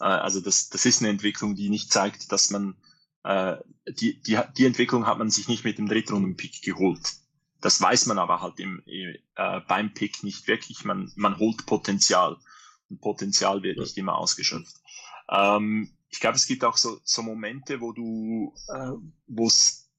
[0.00, 2.76] Äh, also das, das ist eine Entwicklung, die nicht zeigt, dass man
[3.24, 3.56] äh,
[3.88, 7.14] die, die, die Entwicklung hat man sich nicht mit dem Drittrunden-Pick geholt.
[7.60, 10.84] Das weiß man aber halt im, äh, beim Pick nicht wirklich.
[10.84, 12.36] Man, man holt Potenzial.
[12.88, 14.76] Und Potenzial wird nicht immer ausgeschöpft.
[15.28, 18.92] Ähm, ich glaube, es gibt auch so, so Momente, wo du, äh,
[19.26, 19.90] wo es,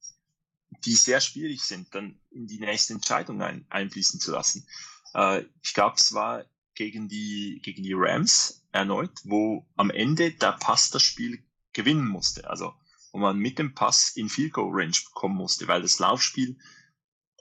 [0.85, 4.67] die sehr schwierig sind, dann in die nächste Entscheidung ein, einfließen zu lassen.
[5.13, 10.53] Äh, ich glaube, es war gegen die, gegen die Rams erneut, wo am Ende der
[10.53, 12.49] Pass das Spiel gewinnen musste.
[12.49, 12.73] Also,
[13.11, 16.57] wo man mit dem Pass in Field Goal Range kommen musste, weil das Laufspiel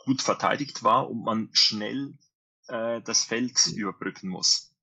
[0.04, 2.16] gut verteidigt war und man schnell
[2.68, 4.75] äh, das Feld überbrücken muss.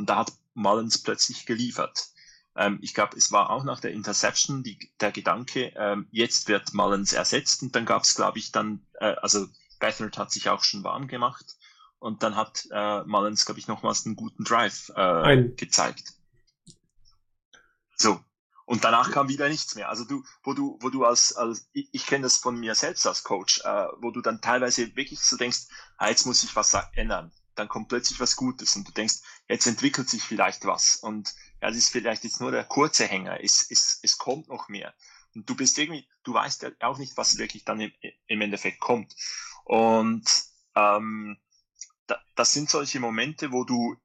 [0.00, 2.08] Und da hat Mullins plötzlich geliefert.
[2.56, 6.72] Ähm, ich glaube, es war auch nach der Interception die, der Gedanke, ähm, jetzt wird
[6.72, 9.46] Mullins ersetzt und dann gab es, glaube ich, dann, äh, also
[9.78, 11.58] Bethard hat sich auch schon warm gemacht
[11.98, 16.14] und dann hat äh, Mullins, glaube ich, nochmals einen guten Drive äh, gezeigt.
[17.94, 18.18] So.
[18.64, 19.90] Und danach kam wieder nichts mehr.
[19.90, 23.06] Also du, wo du, wo du als, als ich, ich kenne das von mir selbst
[23.06, 25.66] als Coach, äh, wo du dann teilweise wirklich so denkst,
[25.98, 27.32] ah, jetzt muss ich was ändern.
[27.54, 29.16] Dann kommt plötzlich was Gutes und du denkst,
[29.48, 30.96] jetzt entwickelt sich vielleicht was.
[30.96, 33.42] Und ja, das ist vielleicht jetzt nur der kurze Hänger.
[33.42, 34.94] Es, es, es kommt noch mehr.
[35.34, 37.92] Und du bist irgendwie, du weißt ja auch nicht, was wirklich dann im,
[38.26, 39.14] im Endeffekt kommt.
[39.64, 40.24] Und
[40.74, 41.38] ähm,
[42.06, 43.96] da, das sind solche Momente, wo du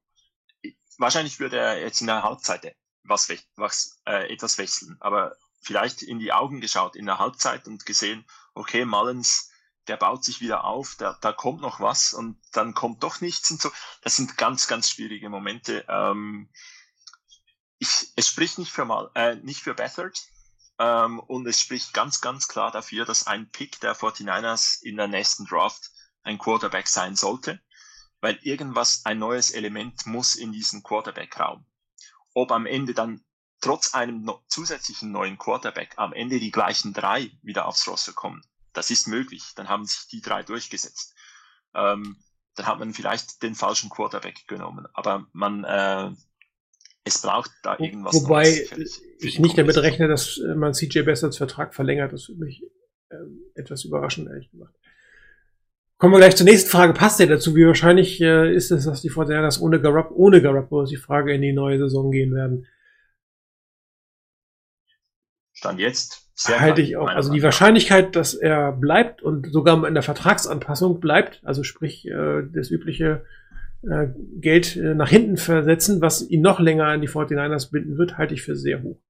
[0.98, 2.76] wahrscheinlich würde er jetzt in der Halbzeit
[3.08, 7.86] was, was äh, etwas wechseln, aber vielleicht in die Augen geschaut in der Halbzeit und
[7.86, 8.24] gesehen,
[8.54, 9.50] okay, Mullins,
[9.88, 13.50] der baut sich wieder auf, da, da kommt noch was und dann kommt doch nichts
[13.50, 13.70] und so.
[14.02, 15.84] Das sind ganz, ganz schwierige Momente.
[15.88, 16.50] Ähm,
[17.78, 20.18] ich, es spricht nicht für mal, äh, nicht für Bethard,
[20.78, 25.08] ähm, und es spricht ganz, ganz klar dafür, dass ein Pick der 49ers in der
[25.08, 25.90] nächsten Draft
[26.22, 27.60] ein Quarterback sein sollte,
[28.20, 31.64] weil irgendwas, ein neues Element muss in diesen Quarterback-Raum.
[32.34, 33.24] Ob am Ende dann
[33.60, 38.42] trotz einem no zusätzlichen neuen Quarterback am Ende die gleichen drei wieder aufs Roster kommen,
[38.76, 39.42] das ist möglich.
[39.56, 41.14] Dann haben sich die drei durchgesetzt.
[41.74, 42.16] Ähm,
[42.54, 46.10] dann hat man vielleicht den falschen Quarterback genommen, aber man, äh,
[47.04, 51.36] es braucht da irgendwas Wobei Neues ich nicht damit rechne, dass äh, man CJ Besserts
[51.36, 52.12] Vertrag verlängert.
[52.12, 52.64] Das würde mich
[53.10, 54.74] ähm, etwas überraschend, ehrlich gesagt.
[55.98, 56.92] Kommen wir gleich zur nächsten Frage.
[56.92, 57.54] Passt der dazu?
[57.54, 61.34] Wie wahrscheinlich äh, ist es, dass die Fortinanders ohne Garopp, ohne Garoppolo ist die Frage
[61.34, 62.66] in die neue Saison gehen werden?
[65.56, 67.08] Stand jetzt sehr Halte ich auch.
[67.08, 67.42] Also die.
[67.42, 73.24] Wahrscheinlichkeit, dass er bleibt und sogar in der Vertragsanpassung bleibt, also sprich äh, das übliche
[73.82, 78.18] äh, Geld äh, nach hinten versetzen, was ihn noch länger an die 49ers binden wird,
[78.18, 79.00] halte ich für sehr hoch.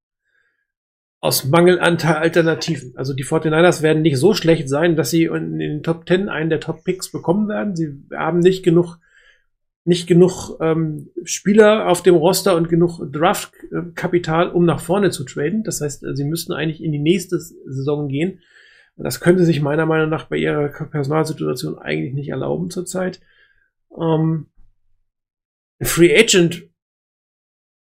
[1.21, 2.93] Aus Mangel an Alternativen.
[2.97, 6.51] Also die 49ers werden nicht so schlecht sein, dass sie in den Top 10 einen
[6.51, 7.75] der Top Picks bekommen werden.
[7.75, 8.99] Sie haben nicht genug
[9.87, 15.62] nicht genug ähm, Spieler auf dem Roster und genug Draftkapital, um nach vorne zu traden.
[15.62, 18.41] Das heißt, sie müssten eigentlich in die nächste Saison gehen.
[18.97, 23.20] Das könnte sich meiner Meinung nach bei ihrer Personalsituation eigentlich nicht erlauben zurzeit.
[23.97, 24.47] Ähm,
[25.80, 26.68] Free Agent,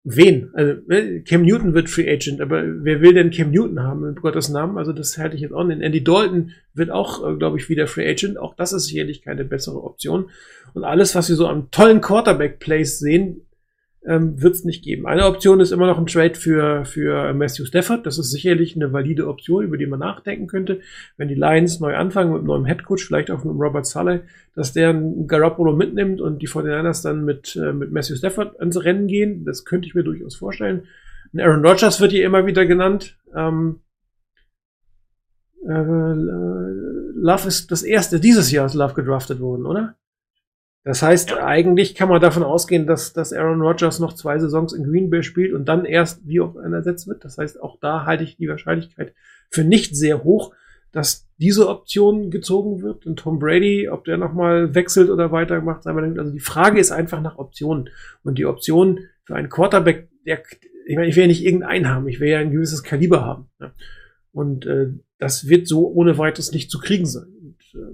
[0.06, 0.50] wen?
[0.54, 4.14] Also äh, Cam Newton wird Free Agent, aber wer will denn Cam Newton haben in
[4.14, 4.78] Gottes Namen?
[4.78, 5.82] Also das halte ich jetzt auch nicht.
[5.82, 8.38] Andy Dalton wird auch, äh, glaube ich, wieder Free Agent.
[8.38, 10.30] Auch das ist sicherlich keine bessere Option.
[10.74, 13.45] Und alles, was wir so an tollen Quarterback-Plays sehen,
[14.06, 15.06] ähm, wird es nicht geben.
[15.06, 18.06] Eine Option ist immer noch ein Trade für, für Matthew Stafford.
[18.06, 20.80] Das ist sicherlich eine valide Option, über die man nachdenken könnte.
[21.16, 24.20] Wenn die Lions neu anfangen mit einem neuen Headcoach, vielleicht auch mit Robert Sully,
[24.54, 28.82] dass der einen Garoppolo mitnimmt und die 49ers dann mit, äh, mit Matthew Stafford ans
[28.82, 29.44] Rennen gehen.
[29.44, 30.84] Das könnte ich mir durchaus vorstellen.
[31.34, 33.18] Ein Aaron Rodgers wird hier immer wieder genannt.
[33.34, 33.80] Ähm,
[35.66, 39.96] äh, Love ist das erste, dieses Jahr ist Love gedraftet worden, oder?
[40.86, 41.44] Das heißt, ja.
[41.44, 45.24] eigentlich kann man davon ausgehen, dass, dass Aaron Rodgers noch zwei Saisons in Green Bay
[45.24, 47.24] spielt und dann erst wie auch einer ersetzt wird.
[47.24, 49.12] Das heißt, auch da halte ich die Wahrscheinlichkeit
[49.50, 50.54] für nicht sehr hoch,
[50.92, 53.04] dass diese Option gezogen wird.
[53.04, 56.92] Und Tom Brady, ob der nochmal wechselt oder weitermacht, sei mal Also die Frage ist
[56.92, 57.88] einfach nach Optionen.
[58.22, 60.40] Und die Option für einen Quarterback, der,
[60.86, 63.50] ich meine, ich will ja nicht irgendeinen haben, ich will ja ein gewisses Kaliber haben.
[63.60, 63.72] Ja.
[64.30, 67.26] Und äh, das wird so ohne weiteres nicht zu kriegen sein.
[67.42, 67.92] Und, äh,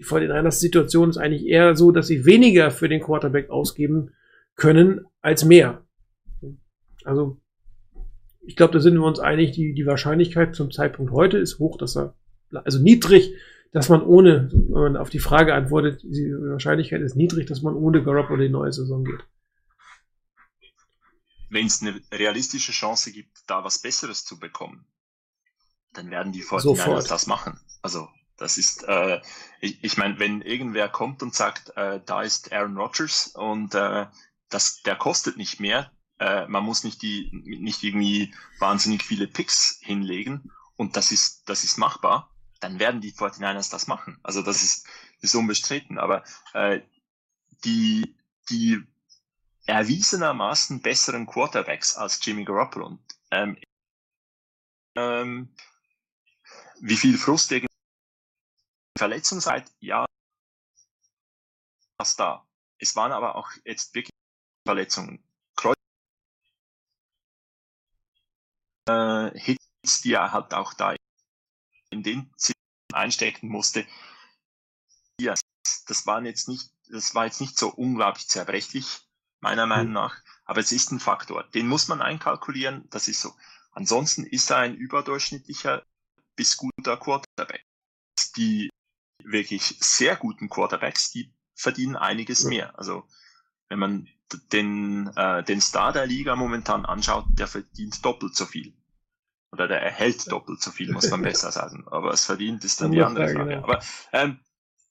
[0.00, 4.14] die 49ers Situation ist eigentlich eher so, dass sie weniger für den Quarterback ausgeben
[4.56, 5.84] können als mehr.
[7.04, 7.38] Also,
[8.40, 11.76] ich glaube, da sind wir uns einig, die, die Wahrscheinlichkeit zum Zeitpunkt heute ist hoch,
[11.76, 12.14] dass er,
[12.50, 13.34] also niedrig,
[13.72, 17.74] dass man ohne, wenn man auf die Frage antwortet, die Wahrscheinlichkeit ist niedrig, dass man
[17.74, 19.20] ohne Garoppolo die neue Saison geht.
[21.50, 24.86] Wenn es eine realistische Chance gibt, da was Besseres zu bekommen,
[25.92, 27.60] dann werden die 49ers das machen.
[27.82, 28.08] Also
[28.40, 29.20] das ist, äh,
[29.60, 34.06] ich, ich meine, wenn irgendwer kommt und sagt, äh, da ist Aaron Rodgers und äh,
[34.48, 39.78] das, der kostet nicht mehr, äh, man muss nicht die, nicht irgendwie wahnsinnig viele Picks
[39.82, 44.18] hinlegen und das ist, das ist machbar, dann werden die 49ers das machen.
[44.22, 44.86] Also das ist,
[45.20, 45.98] ist unbestritten.
[45.98, 46.80] Aber äh,
[47.64, 48.16] die,
[48.48, 48.82] die
[49.66, 53.56] erwiesenermaßen besseren Quarterbacks als Jimmy Garoppolo und ähm,
[54.96, 55.54] ähm,
[56.80, 57.50] wie viel Frust
[58.96, 60.06] Verletzungszeit, ja,
[61.98, 62.46] was da.
[62.78, 64.14] Es waren aber auch jetzt wirklich
[64.66, 65.22] Verletzungen.
[65.54, 65.76] Kreuz
[68.88, 70.94] äh, Hits, die er halt auch da
[71.90, 72.32] in den
[72.92, 73.86] einstecken musste.
[75.20, 75.34] Ja,
[75.86, 79.06] das waren jetzt nicht, das war jetzt nicht so unglaublich zerbrechlich,
[79.40, 79.94] meiner Meinung mhm.
[79.94, 80.22] nach.
[80.44, 81.44] Aber es ist ein Faktor.
[81.44, 82.88] Den muss man einkalkulieren.
[82.90, 83.34] Das ist so.
[83.72, 85.86] Ansonsten ist er ein überdurchschnittlicher
[86.34, 87.64] bis guter Quarterback.
[88.36, 88.70] Die
[89.24, 92.78] wirklich sehr guten Quarterbacks, die verdienen einiges mehr.
[92.78, 93.04] Also
[93.68, 94.08] wenn man
[94.52, 98.74] den, äh, den Star der Liga momentan anschaut, der verdient doppelt so viel.
[99.52, 101.86] Oder der erhält doppelt so viel, muss man besser sagen.
[101.90, 103.62] Aber es verdient ist dann die andere Frage.
[103.62, 104.38] Aber ähm,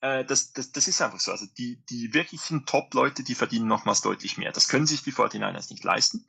[0.01, 1.31] äh, das, das, das ist einfach so.
[1.31, 4.51] Also die, die wirklichen Top-Leute, die verdienen nochmals deutlich mehr.
[4.51, 6.25] Das können sich die 49ers nicht leisten.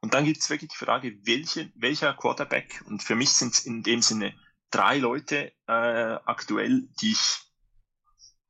[0.00, 3.66] Und dann gibt es wirklich die Frage, welche, welcher Quarterback, und für mich sind es
[3.66, 4.34] in dem Sinne
[4.70, 7.40] drei Leute äh, aktuell, die ich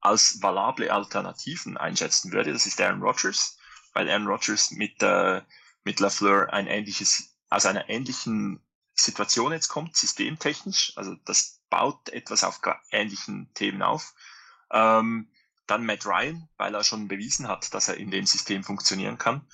[0.00, 2.52] als valable Alternativen einschätzen würde.
[2.52, 3.58] Das ist Aaron Rodgers,
[3.94, 5.42] weil Aaron Rodgers mit, äh,
[5.84, 8.60] mit LaFleur ein ähnliches, aus einer ähnlichen
[8.94, 10.92] Situation jetzt kommt, systemtechnisch.
[10.96, 12.60] Also das baut etwas auf
[12.90, 14.14] ähnlichen Themen auf.
[14.70, 15.30] Ähm,
[15.66, 19.46] dann Matt Ryan, weil er schon bewiesen hat, dass er in dem System funktionieren kann.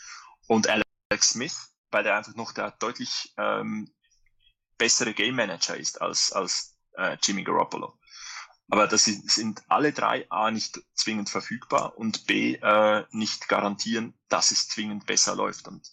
[0.46, 3.93] Und Alex Smith, weil er einfach noch der deutlich ähm,
[4.78, 7.98] bessere Game Manager ist als, als äh, Jimmy Garoppolo.
[8.68, 14.14] Aber das sind, sind alle drei A nicht zwingend verfügbar und B äh, nicht garantieren,
[14.28, 15.68] dass es zwingend besser läuft.
[15.68, 15.86] Und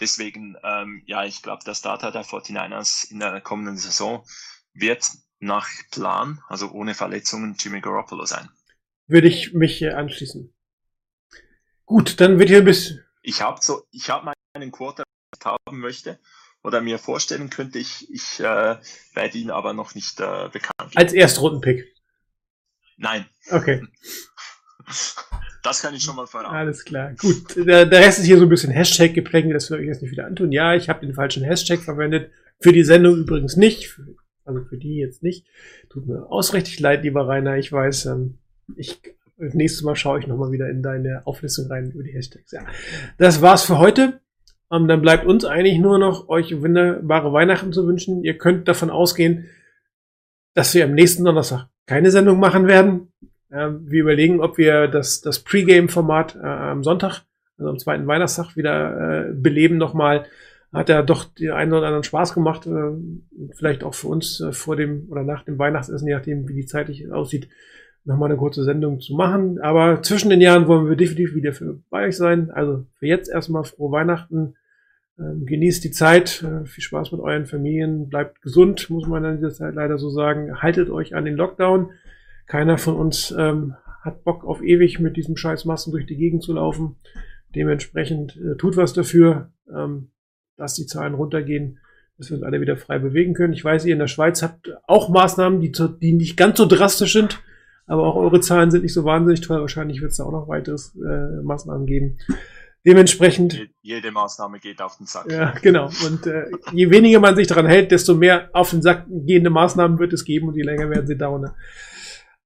[0.00, 4.26] deswegen, ähm, ja, ich glaube, der Starter der 49ers in der kommenden Saison
[4.72, 5.06] wird
[5.38, 8.48] nach Plan, also ohne Verletzungen, Jimmy Garoppolo sein.
[9.06, 10.54] Würde ich mich hier anschließen.
[11.84, 13.04] Gut, dann wird hier ein bisschen.
[13.20, 15.04] Ich habe so, ich habe meinen Quarter
[15.44, 16.18] haben möchte,
[16.64, 17.78] oder mir vorstellen könnte.
[17.78, 18.76] Ich, ich äh,
[19.14, 20.96] werde ihn aber noch nicht äh, bekannt.
[20.96, 21.94] Als Erstrundenpick?
[22.96, 23.26] Nein.
[23.50, 23.82] Okay.
[25.62, 26.54] Das kann ich schon mal verraten.
[26.54, 27.14] Alles klar.
[27.18, 27.56] Gut.
[27.56, 30.26] Der, der Rest ist hier so ein bisschen Hashtag-Geplänge, das will ich jetzt nicht wieder
[30.26, 30.52] antun.
[30.52, 32.30] Ja, ich habe den falschen Hashtag verwendet.
[32.60, 33.98] Für die Sendung übrigens nicht.
[34.44, 35.46] Also für die jetzt nicht.
[35.88, 37.56] Tut mir ausrichtig leid, lieber Rainer.
[37.56, 38.36] Ich weiß, ähm,
[38.76, 39.00] ich
[39.38, 42.52] nächstes Mal schaue ich nochmal wieder in deine Auflistung rein über die Hashtags.
[42.52, 42.66] Ja.
[43.16, 44.20] Das war's für heute.
[44.74, 48.24] Ähm, dann bleibt uns eigentlich nur noch, euch wunderbare Weihnachten zu wünschen.
[48.24, 49.46] Ihr könnt davon ausgehen,
[50.54, 53.12] dass wir am nächsten Donnerstag keine Sendung machen werden.
[53.52, 57.22] Ähm, wir überlegen, ob wir das, das Pre-Game-Format äh, am Sonntag,
[57.58, 60.26] also am zweiten Weihnachtstag, wieder äh, beleben nochmal.
[60.72, 62.66] Hat ja doch den einen oder anderen Spaß gemacht.
[62.66, 62.92] Äh,
[63.54, 66.66] vielleicht auch für uns äh, vor dem oder nach dem Weihnachtsessen, je nachdem, wie die
[66.66, 67.48] zeitlich aussieht,
[68.04, 69.60] nochmal eine kurze Sendung zu machen.
[69.60, 72.50] Aber zwischen den Jahren wollen wir definitiv wieder für bei euch sein.
[72.50, 74.56] Also für jetzt erstmal frohe Weihnachten.
[75.18, 79.36] Ähm, genießt die Zeit, äh, viel Spaß mit euren Familien, bleibt gesund, muss man in
[79.36, 80.60] dieser Zeit leider so sagen.
[80.60, 81.90] Haltet euch an den Lockdown.
[82.46, 86.42] Keiner von uns ähm, hat Bock auf ewig mit diesem scheiß Massen durch die Gegend
[86.42, 86.96] zu laufen.
[87.54, 90.10] Dementsprechend äh, tut was dafür, ähm,
[90.56, 91.78] dass die Zahlen runtergehen,
[92.18, 93.52] dass wir uns alle wieder frei bewegen können.
[93.52, 97.12] Ich weiß, ihr in der Schweiz habt auch Maßnahmen, die, die nicht ganz so drastisch
[97.12, 97.40] sind,
[97.86, 99.60] aber auch eure Zahlen sind nicht so wahnsinnig toll.
[99.60, 102.18] Wahrscheinlich wird es da auch noch weiteres äh, Maßnahmen geben.
[102.86, 105.30] Dementsprechend Je- Jede Maßnahme geht auf den Sack.
[105.30, 105.90] ja, genau.
[106.06, 109.98] Und äh, je weniger man sich daran hält, desto mehr auf den Sack gehende Maßnahmen
[109.98, 111.50] wird es geben und je länger werden sie dauern.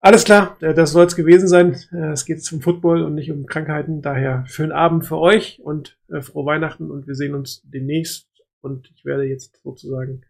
[0.00, 1.76] Alles klar, äh, das soll es gewesen sein.
[1.92, 4.00] Äh, Es geht jetzt um Football und nicht um Krankheiten.
[4.00, 8.28] Daher schönen Abend für euch und äh, frohe Weihnachten und wir sehen uns demnächst.
[8.60, 10.22] Und ich werde jetzt sozusagen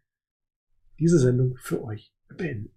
[0.99, 2.71] diese Sendung für euch beenden.